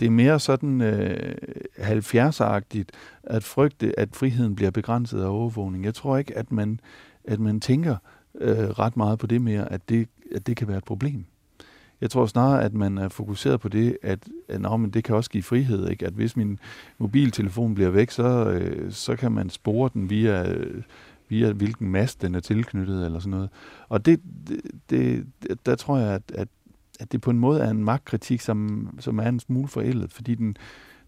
[0.00, 1.34] det er mere sådan øh,
[1.78, 2.90] 70-agtigt
[3.24, 5.84] at frygte, at friheden bliver begrænset af overvågning.
[5.84, 6.80] Jeg tror ikke, at man,
[7.24, 7.96] at man tænker
[8.40, 11.24] øh, ret meget på det mere, at det at det kan være et problem.
[12.00, 15.14] Jeg tror snarere, at man er fokuseret på det, at, at nå, men det kan
[15.14, 15.90] også give frihed.
[15.90, 16.06] Ikke?
[16.06, 16.58] At hvis min
[16.98, 20.54] mobiltelefon bliver væk, så, øh, så kan man spore den via,
[21.28, 23.50] via hvilken mast den er tilknyttet eller sådan noget.
[23.88, 24.60] Og det, det,
[24.90, 25.26] det,
[25.66, 26.48] der tror jeg, at, at,
[27.00, 30.34] at det på en måde er en magtkritik, som, som er en smule forældet, fordi
[30.34, 30.56] den,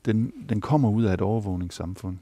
[0.04, 2.16] den, den kommer ud af et overvågningssamfund.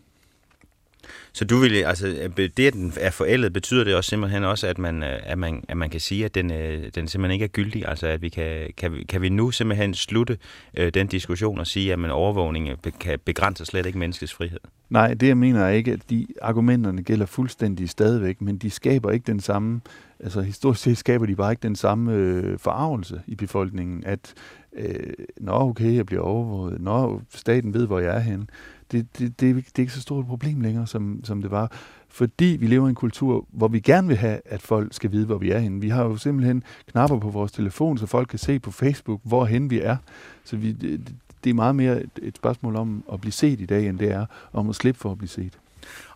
[1.33, 4.79] Så du vil, altså, det at den er forældet, betyder det også simpelthen også, at
[4.79, 7.49] man, øh, at man, at man kan sige, at den, øh, den simpelthen ikke er
[7.49, 7.89] gyldig?
[7.89, 10.39] Altså, at vi kan, kan, vi, kan vi nu simpelthen slutte
[10.77, 14.61] øh, den diskussion og sige, at man overvågning øh, kan begrænse slet ikke menneskets frihed?
[14.91, 19.27] Nej, det jeg mener ikke, at de argumenterne gælder fuldstændig stadigvæk, men de skaber ikke
[19.27, 19.81] den samme,
[20.21, 24.35] altså historisk set skaber de bare ikke den samme øh, forarvelse i befolkningen, at
[24.77, 28.47] øh, nå okay, jeg bliver overvåget, nå staten ved, hvor jeg er henne
[28.93, 31.73] det, det, det, det er ikke så stort et problem længere, som, som det var.
[32.09, 35.27] Fordi vi lever i en kultur, hvor vi gerne vil have, at folk skal vide,
[35.27, 35.81] hvor vi er henne.
[35.81, 39.45] Vi har jo simpelthen knapper på vores telefon, så folk kan se på Facebook, hvor
[39.45, 39.97] hen vi er.
[40.45, 41.13] Så vi, det,
[41.45, 44.13] det er meget mere et, et spørgsmål om at blive set i dag, end det
[44.13, 45.59] er om at slippe for at blive set.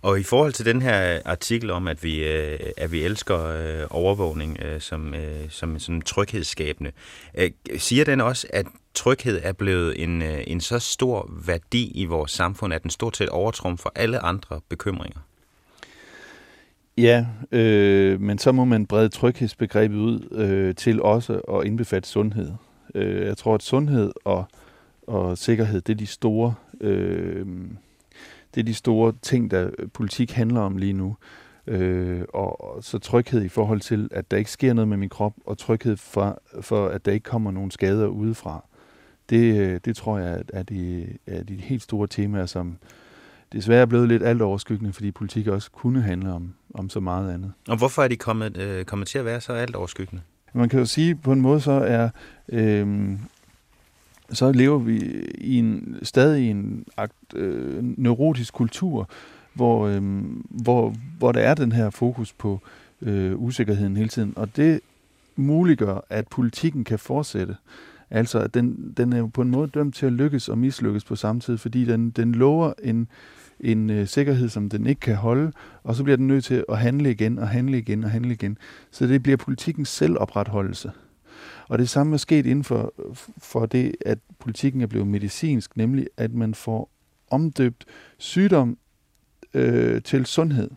[0.03, 3.87] Og i forhold til den her artikel om, at vi, øh, at vi elsker øh,
[3.91, 6.93] overvågning øh, som, øh, som, som tryghedsskabende,
[7.39, 12.05] øh, siger den også, at tryghed er blevet en, øh, en så stor værdi i
[12.05, 15.21] vores samfund, at den stort set overtrum for alle andre bekymringer?
[16.99, 22.53] Ja, øh, men så må man brede tryghedsbegrebet ud øh, til også at indbefatte sundhed.
[22.95, 24.45] Øh, jeg tror, at sundhed og,
[25.07, 26.55] og sikkerhed, det er de store...
[26.81, 27.47] Øh,
[28.55, 31.17] det er de store ting, der politik handler om lige nu.
[31.67, 35.35] Øh, og, så tryghed i forhold til, at der ikke sker noget med min krop,
[35.47, 38.65] og tryghed for, for at der ikke kommer nogen skader udefra.
[39.31, 42.79] Det, det tror jeg er de, er de helt store temaer, som
[43.53, 47.35] desværre er blevet lidt alt overskyggende, fordi politik også kunne handle om, om så meget
[47.35, 47.53] andet.
[47.69, 50.23] Og hvorfor er de kommet, øh, kommet til at være så alt overskyggende?
[50.53, 52.09] Man kan jo sige, på en måde så er
[52.49, 53.11] øh,
[54.33, 54.99] så lever vi
[55.39, 59.09] i en stadig i en akt, øh, neurotisk kultur,
[59.55, 60.03] hvor, øh,
[60.43, 62.61] hvor, hvor der er den her fokus på
[63.03, 64.33] øh, usikkerheden hele tiden.
[64.37, 64.81] Og det
[65.37, 67.57] muliggør, at politikken kan fortsætte.
[68.11, 71.05] Altså, at den, den er jo på en måde dømt til at lykkes og mislykkes
[71.05, 73.09] på samme tid, fordi den, den lover en,
[73.61, 75.53] en øh, sikkerhed, som den ikke kan holde,
[75.85, 78.59] og så bliver den nødt til at handle igen og handle igen og handle igen.
[78.91, 80.91] Så det bliver politikens selvopretholdelse.
[81.71, 82.95] Og det samme er sket inden for,
[83.39, 86.91] for det, at politikken er blevet medicinsk, nemlig at man får
[87.31, 87.85] omdøbt
[88.19, 88.79] sygdom
[89.55, 90.71] øh, til sundhed.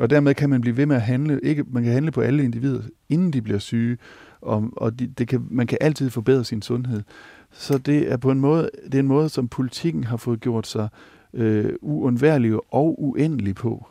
[0.00, 2.44] Og dermed kan man blive ved med at handle, ikke, man kan handle på alle
[2.44, 3.98] individer, inden de bliver syge,
[4.40, 7.02] og, og de, det kan, man kan altid forbedre sin sundhed.
[7.50, 10.66] Så det er på en måde, det er en måde, som politikken har fået gjort
[10.66, 10.88] sig
[11.34, 13.86] øh, uundværlig og uendelig på.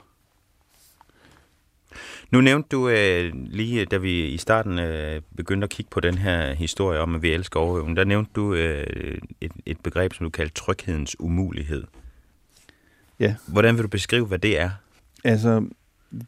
[2.32, 6.18] Nu nævnte du øh, lige, da vi i starten øh, begyndte at kigge på den
[6.18, 10.26] her historie om, at vi elsker overøvning, der nævnte du øh, et, et begreb, som
[10.26, 11.84] du kaldte tryghedens umulighed.
[13.20, 13.36] Ja.
[13.48, 14.70] Hvordan vil du beskrive, hvad det er?
[15.24, 15.68] Altså,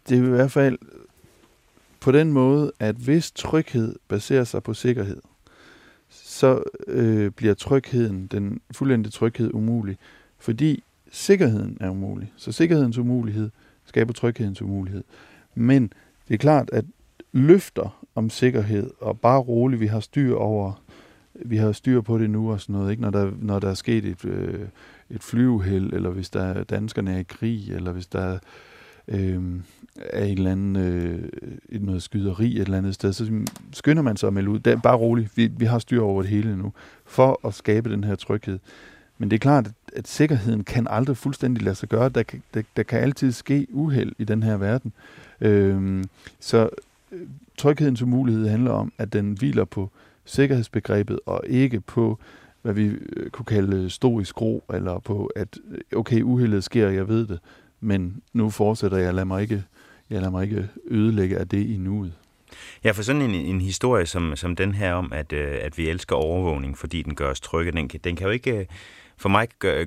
[0.10, 0.78] det er i hvert fald
[2.00, 5.22] på den måde, at hvis tryghed baserer sig på sikkerhed,
[6.10, 9.98] så øh, bliver trygheden, den fuldendte tryghed, umulig.
[10.40, 12.34] Fordi sikkerheden er umulig.
[12.38, 13.50] Så sikkerhedens umulighed
[13.86, 15.04] skaber tryghedens umulighed.
[15.58, 15.94] Men
[16.28, 16.86] det er klart, at
[17.32, 20.82] løfter om sikkerhed, og bare roligt, vi har styr over,
[21.34, 23.02] vi har styr på det nu og sådan noget, ikke?
[23.02, 24.68] Når, der, når der er sket et, øh,
[25.10, 28.38] et flyuheld, eller hvis der danskerne er i krig, eller hvis der
[29.08, 29.42] øh,
[29.96, 31.30] er en eller anden, øh,
[31.70, 33.42] et noget skyderi et eller andet sted, så
[33.74, 34.60] skynder man sig at melde ud.
[34.60, 36.74] Det bare roligt, vi, vi har styr over det hele nu,
[37.06, 38.60] for at skabe den her tryghed.
[39.18, 42.10] Men det er klart, at at sikkerheden kan aldrig fuldstændig lade sig gøre.
[42.10, 42.24] Der,
[42.54, 44.94] der, der kan altid ske uheld i den her verden.
[45.42, 46.04] Øhm,
[46.40, 46.70] så
[47.12, 47.28] øh,
[47.58, 49.92] tryghedens umulighed handler om, at den hviler på
[50.26, 52.20] sikkerhedsbegrebet, og ikke på,
[52.62, 57.08] hvad vi øh, kunne kalde stoisk ro, eller på, at øh, okay, uheldet sker, jeg
[57.08, 57.40] ved det,
[57.80, 59.64] men nu fortsætter jeg, lad mig ikke,
[60.10, 62.14] jeg lader mig ikke ødelægge af det i nuet.
[62.84, 66.16] Ja, for sådan en, en historie som, som den her om, at, at vi elsker
[66.16, 68.68] overvågning, fordi den gør os trygge, den, den kan jo ikke,
[69.18, 69.86] for mig gør,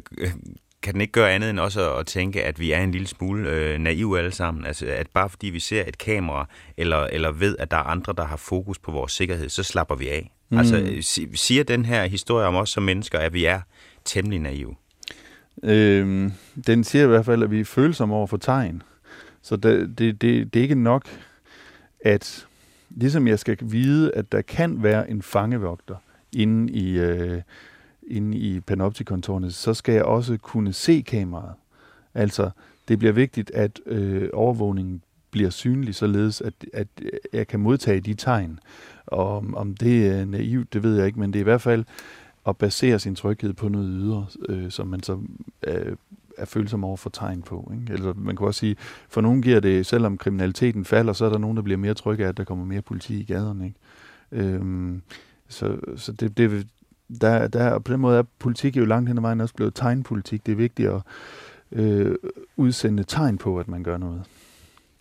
[0.83, 3.51] kan den ikke gøre andet end også at tænke, at vi er en lille smule
[3.51, 4.67] øh, naive alle sammen.
[4.67, 8.15] Altså, at bare fordi vi ser et kamera, eller, eller ved, at der er andre,
[8.17, 10.33] der har fokus på vores sikkerhed, så slapper vi af.
[10.49, 10.59] Mm.
[10.59, 10.97] Altså,
[11.35, 13.61] siger den her historie om os som mennesker, at vi er
[14.05, 14.75] temmelig naive?
[15.63, 16.33] Øhm,
[16.67, 18.83] den siger i hvert fald, at vi er følsomme over for tegn.
[19.43, 21.05] Så det, det, det, det er ikke nok,
[22.05, 22.47] at
[22.91, 25.97] ligesom jeg skal vide, at der kan være en fangevogter
[26.33, 27.43] inde i, øh,
[28.11, 31.55] inde i panoptikontorene, så skal jeg også kunne se kameraet.
[32.15, 32.51] Altså,
[32.89, 36.87] det bliver vigtigt, at øh, overvågningen bliver synlig, således at, at
[37.33, 38.59] jeg kan modtage de tegn.
[39.07, 41.63] Og om, om det er naivt, det ved jeg ikke, men det er i hvert
[41.63, 41.85] fald
[42.49, 45.19] at basere sin tryghed på noget ydre, øh, som man så
[45.67, 45.97] øh,
[46.39, 47.73] er følsom over for tegn på.
[47.81, 47.93] Ikke?
[47.93, 48.77] Eller man kan også sige,
[49.09, 52.25] for nogen giver det, selvom kriminaliteten falder, så er der nogen, der bliver mere trygge
[52.25, 53.65] af, at der kommer mere politi i gaderne.
[53.65, 53.79] Ikke?
[54.33, 55.03] Øhm,
[55.49, 56.67] så så det, det,
[57.21, 59.75] der, der, og på den måde er politik jo langt hen ad vejen også blevet
[59.75, 60.47] tegnpolitik.
[60.47, 61.03] Det er vigtigt at
[61.73, 62.15] øh,
[62.57, 64.23] udsende tegn på, at man gør noget.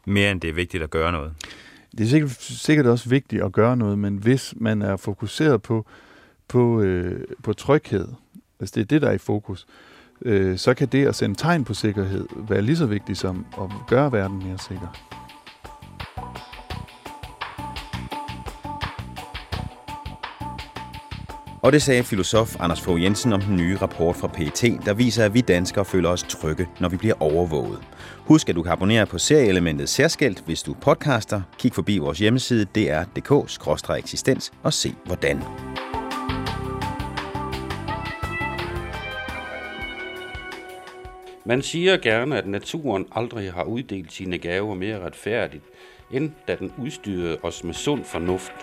[0.06, 1.32] Mere end det er vigtigt at gøre noget?
[1.98, 5.86] Det er sikkert, sikkert også vigtigt at gøre noget, men hvis man er fokuseret på,
[6.48, 8.08] på, øh, på tryghed,
[8.58, 9.68] hvis det er det, der er i fokus,
[10.22, 13.70] øh, så kan det at sende tegn på sikkerhed være lige så vigtigt som at
[13.88, 15.19] gøre verden mere sikker.
[21.62, 25.26] Og det sagde filosof Anders Fogh Jensen om den nye rapport fra PET, der viser,
[25.26, 27.80] at vi danskere føler os trygge, når vi bliver overvåget.
[28.18, 31.42] Husk, at du kan abonnere på serieelementet Særskilt, hvis du podcaster.
[31.60, 35.44] Kig forbi vores hjemmeside dr.dk-eksistens og se hvordan.
[41.46, 45.64] Man siger gerne, at naturen aldrig har uddelt sine gaver mere retfærdigt,
[46.12, 48.54] end da den udstyrede os med sund fornuft.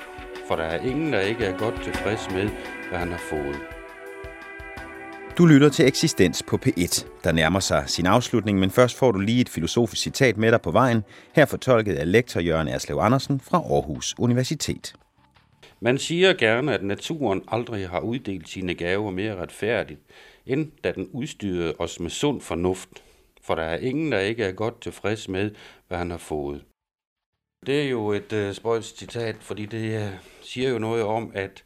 [0.49, 2.49] For der er ingen, der ikke er godt tilfreds med,
[2.89, 3.57] hvad han har fået.
[5.39, 9.19] Du lytter til Eksistens på P1, der nærmer sig sin afslutning, men først får du
[9.19, 13.41] lige et filosofisk citat med dig på vejen, her fortolket af lektor Jørgen Erslev Andersen
[13.41, 14.95] fra Aarhus Universitet.
[15.81, 20.01] Man siger gerne, at naturen aldrig har uddelt sine gaver mere retfærdigt,
[20.47, 22.89] end da den udstyrede os med sund fornuft.
[23.43, 25.51] for der er ingen, der ikke er godt tilfreds med,
[25.89, 26.63] hvad han har fået.
[27.67, 30.13] Det er jo et øh, spøjst citat, fordi det øh,
[30.43, 31.65] siger jo noget om, at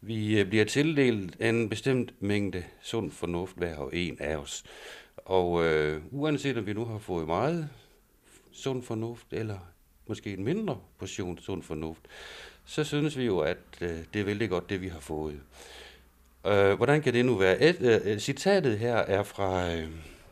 [0.00, 4.64] vi øh, bliver tildelt en bestemt mængde sund fornuft hver og en af os.
[5.16, 7.68] Og uh, uanset om vi nu har fået meget
[8.52, 9.58] sund fornuft, eller
[10.06, 12.02] måske en mindre portion sund fornuft,
[12.64, 15.40] så synes vi jo, at øh, det er vældig godt, det vi har fået.
[16.46, 17.60] Øh, hvordan kan det nu være?
[17.62, 19.90] Et, øh, øh citatet her er fra øh,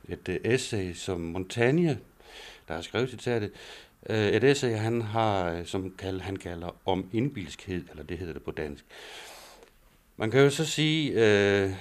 [0.09, 1.99] et øh, essay, som Montaigne,
[2.69, 3.51] der har skrevet citatet,
[4.11, 8.33] Øh, et essay, han har, øh, som kald, han kalder om indbilskhed, eller det hedder
[8.33, 8.85] det på dansk.
[10.17, 11.73] Man kan jo så sige, øh,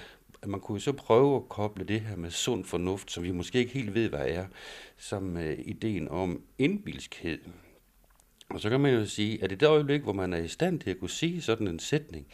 [0.42, 3.60] at man kunne så prøve at koble det her med sund fornuft, som vi måske
[3.60, 4.46] ikke helt ved, hvad er,
[4.98, 7.40] som øh, ideen om indbilskhed.
[8.50, 10.80] Og så kan man jo sige, at i det øjeblik, hvor man er i stand
[10.80, 12.28] til at kunne sige sådan en sætning,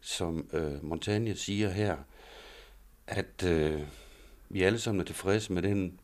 [0.00, 1.96] som øh, Montaigne siger her,
[3.06, 3.80] at øh,
[4.48, 5.98] vi alle sammen er tilfredse med den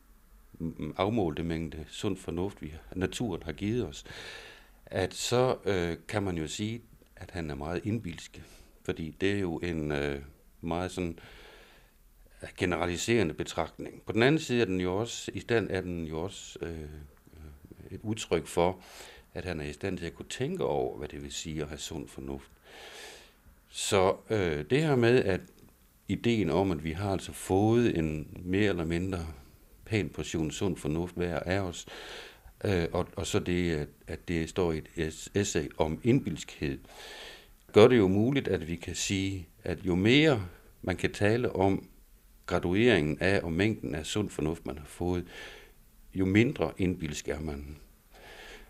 [0.97, 4.03] afmålte mængde sund fornuft, vi naturen har givet os,
[4.85, 6.81] at så øh, kan man jo sige,
[7.15, 8.41] at han er meget indbilsk.
[8.83, 10.21] Fordi det er jo en øh,
[10.61, 11.19] meget sådan
[12.57, 14.01] generaliserende betragtning.
[14.01, 16.89] På den anden side er den jo også, i stand er den jo også øh,
[17.91, 18.79] et udtryk for,
[19.33, 21.67] at han er i stand til at kunne tænke over, hvad det vil sige at
[21.67, 22.51] have sund fornuft.
[23.69, 25.41] Så øh, det her med, at
[26.07, 29.27] ideen om, at vi har altså fået en mere eller mindre
[29.91, 31.85] pæn portion sund fornuft hver af os,
[32.65, 36.79] øh, og, og så det, at, at det står i et essay om indbilskhed,
[37.73, 40.47] gør det jo muligt, at vi kan sige, at jo mere
[40.81, 41.87] man kan tale om
[42.45, 45.25] gradueringen af og mængden af sund fornuft, man har fået,
[46.13, 47.77] jo mindre indbilsk er man.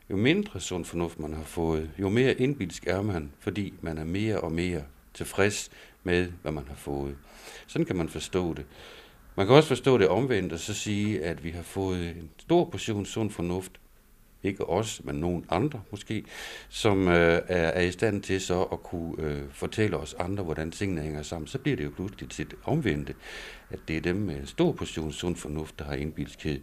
[0.10, 4.04] Jo mindre sund fornuft man har fået, jo mere indbilsk er man, fordi man er
[4.04, 5.70] mere og mere tilfreds
[6.04, 7.18] med, hvad man har fået.
[7.68, 8.66] Sådan kan man forstå det.
[9.42, 12.66] Man kan også forstå det omvendt og så sige, at vi har fået en stor
[12.66, 13.72] portion sund fornuft,
[14.44, 16.24] ikke os, men nogen andre måske,
[16.70, 20.72] som øh, er, er i stand til så at kunne øh, fortælle os andre, hvordan
[20.72, 21.48] tingene hænger sammen.
[21.48, 23.14] Så bliver det jo pludselig til det omvendte,
[23.70, 26.62] at det er dem med en stor portion sund fornuft, der har indbilskhed.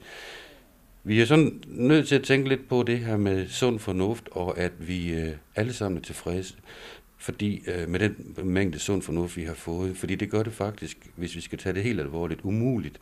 [1.05, 4.59] Vi er sådan nødt til at tænke lidt på det her med sund fornuft, og
[4.59, 6.55] at vi øh, alle sammen er tilfredse
[7.19, 11.11] fordi øh, med den mængde sund fornuft, vi har fået, fordi det gør det faktisk,
[11.17, 13.01] hvis vi skal tage det helt alvorligt, umuligt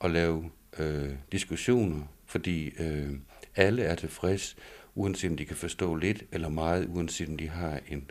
[0.00, 3.10] at lave øh, diskussioner, fordi øh,
[3.56, 4.56] alle er tilfreds,
[4.94, 8.10] uanset om de kan forstå lidt eller meget, uanset om de har en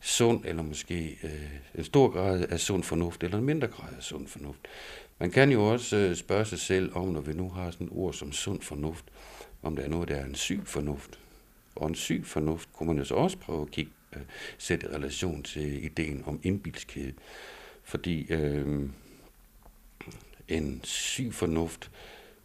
[0.00, 4.02] sund eller måske øh, en stor grad af sund fornuft eller en mindre grad af
[4.02, 4.60] sund fornuft.
[5.18, 7.92] Man kan jo også øh, spørge sig selv om, når vi nu har sådan et
[7.92, 9.04] ord som sund fornuft,
[9.62, 11.18] om der er noget, der er en syg fornuft.
[11.74, 14.22] Og en syg fornuft kunne man jo så også prøve at kigge, Øh,
[14.58, 17.12] sætte i relation til ideen om indbilskhed.
[17.84, 18.88] Fordi øh,
[20.48, 21.90] en syg fornuft,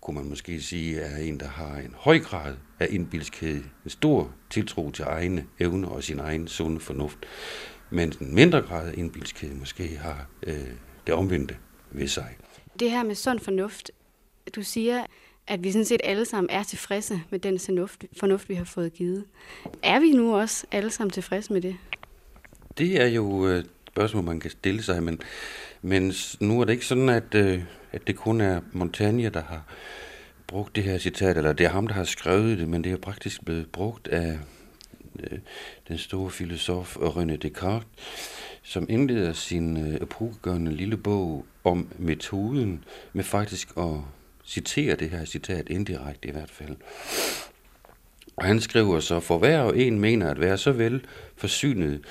[0.01, 4.35] kunne man måske sige, er en, der har en høj grad af indbilskhed, en stor
[4.49, 7.17] tiltro til egne evner og sin egen sunde fornuft,
[7.89, 10.71] mens en mindre grad af indbilskhed måske har øh,
[11.07, 11.57] det omvendte
[11.91, 12.37] ved sig.
[12.79, 13.91] Det her med sund fornuft,
[14.55, 15.05] du siger,
[15.47, 18.93] at vi sådan set alle sammen er tilfredse med den fornuft, fornuft, vi har fået
[18.93, 19.25] givet.
[19.83, 21.75] Er vi nu også alle sammen tilfredse med det?
[22.77, 25.19] Det er jo øh, et spørgsmål, man kan stille sig, men,
[25.81, 29.63] men nu er det ikke sådan, at, øh, at det kun er Montaigne, der har
[30.47, 32.97] brugt det her citat, eller det er ham, der har skrevet det, men det er
[32.97, 34.39] praktisk blevet brugt af
[35.19, 35.39] øh,
[35.87, 37.87] den store filosof René Descartes,
[38.63, 42.83] som indleder sin øh, epokegørende lille bog om metoden,
[43.13, 44.01] med faktisk at
[44.47, 46.75] citere det her citat indirekte i hvert fald.
[48.35, 52.01] Og han skriver så, for hver og en mener at være så vel forsynet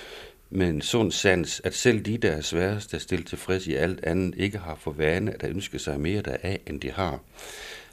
[0.50, 4.04] med en sund sans, at selv de, der er sværest at stille tilfreds i alt
[4.04, 7.20] andet, ikke har for vane at ønske sig mere deraf, end de har.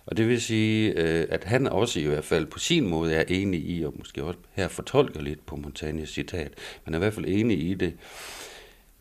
[0.06, 3.24] Og det vil sige, øh, at han også i hvert fald på sin måde er
[3.28, 6.52] enig i, og måske også her fortolker lidt på Montagnes citat,
[6.86, 7.94] men er i hvert fald enig i det.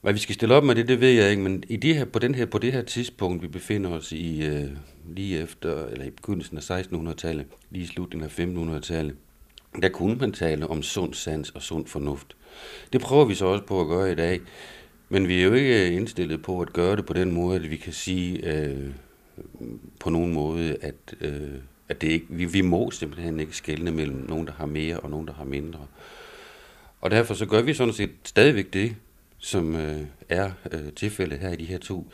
[0.03, 2.05] Hvad vi skal stille op med det, det ved jeg ikke, men i det her,
[2.05, 4.71] på, den her, på det her tidspunkt, vi befinder os i, øh,
[5.15, 9.17] lige efter, eller i begyndelsen af 1600-tallet, lige i slutningen af 1500-tallet,
[9.83, 12.37] der kunne man tale om sund sans og sund fornuft.
[12.93, 14.41] Det prøver vi så også på at gøre i dag,
[15.09, 17.71] men vi er jo ikke øh, indstillet på at gøre det på den måde, at
[17.71, 18.91] vi kan sige øh,
[20.01, 21.51] på nogen måde, at, øh,
[21.89, 25.11] at det ikke, vi, vi må simpelthen ikke skelne mellem nogen, der har mere og
[25.11, 25.87] nogen, der har mindre.
[27.01, 28.97] Og derfor så gør vi sådan set stadigvæk det,
[29.43, 32.13] som øh, er øh, tilfældet her i de her to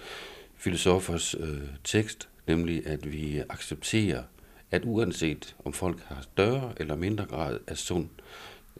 [0.56, 4.22] filosofers øh, tekst, nemlig at vi accepterer,
[4.70, 8.08] at uanset om folk har større eller mindre grad af sund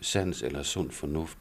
[0.00, 1.38] sans eller sund fornuft,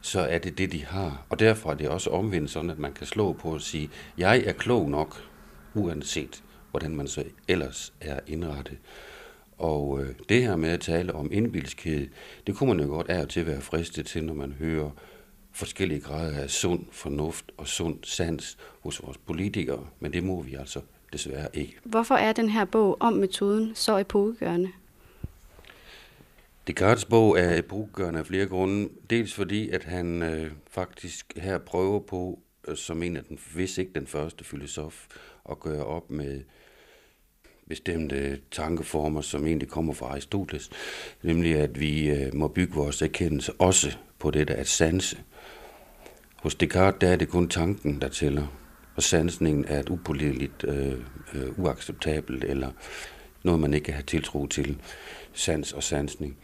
[0.00, 1.26] så er det det, de har.
[1.28, 4.42] Og derfor er det også omvendt sådan, at man kan slå på at sige, jeg
[4.46, 5.24] er klog nok,
[5.74, 8.78] uanset hvordan man så ellers er indrettet.
[9.58, 12.08] Og øh, det her med at tale om indbilskhed,
[12.46, 14.90] det kunne man jo godt af og til være fristet til, når man hører
[15.58, 20.54] forskellige grader af sund fornuft og sund sans hos vores politikere, men det må vi
[20.54, 20.80] altså
[21.12, 21.76] desværre ikke.
[21.84, 24.68] Hvorfor er den her bog om metoden så epokegørende?
[26.66, 28.88] Descartes bog er epokegørende af flere grunde.
[29.10, 32.38] Dels fordi, at han øh, faktisk her prøver på,
[32.68, 35.06] øh, som en af den, hvis ikke den første filosof,
[35.50, 36.40] at gøre op med
[37.68, 40.70] bestemte tankeformer, som egentlig kommer fra Aristoteles,
[41.22, 45.18] nemlig at vi øh, må bygge vores erkendelse også på det, der er sanse.
[46.42, 48.46] Hos Descartes der er det kun tanken, der tæller,
[48.96, 50.92] og sansningen er et upålideligt, øh,
[51.34, 52.70] øh, uacceptabelt, eller
[53.42, 54.78] noget, man ikke kan have tiltro til,
[55.32, 56.36] sans og sansning.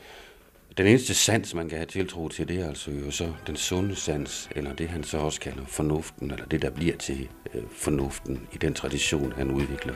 [0.79, 3.97] Den eneste sans, man kan have tiltro til, det er altså jo så den sunde
[3.97, 8.49] sans, eller det han så også kalder fornuften, eller det, der bliver til øh, fornuften
[8.53, 9.95] i den tradition, han udvikler.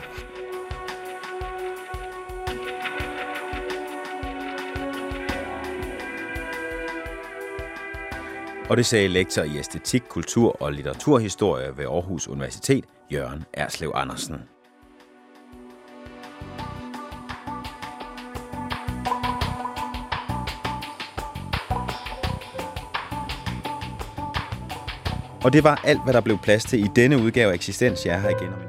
[8.69, 14.35] Og det sagde lektor i æstetik, kultur og litteraturhistorie ved Aarhus Universitet, Jørgen Erslev Andersen.
[25.43, 28.05] Og det var alt, hvad der blev plads til i denne udgave af Eksistens.
[28.05, 28.68] Jeg er her igen om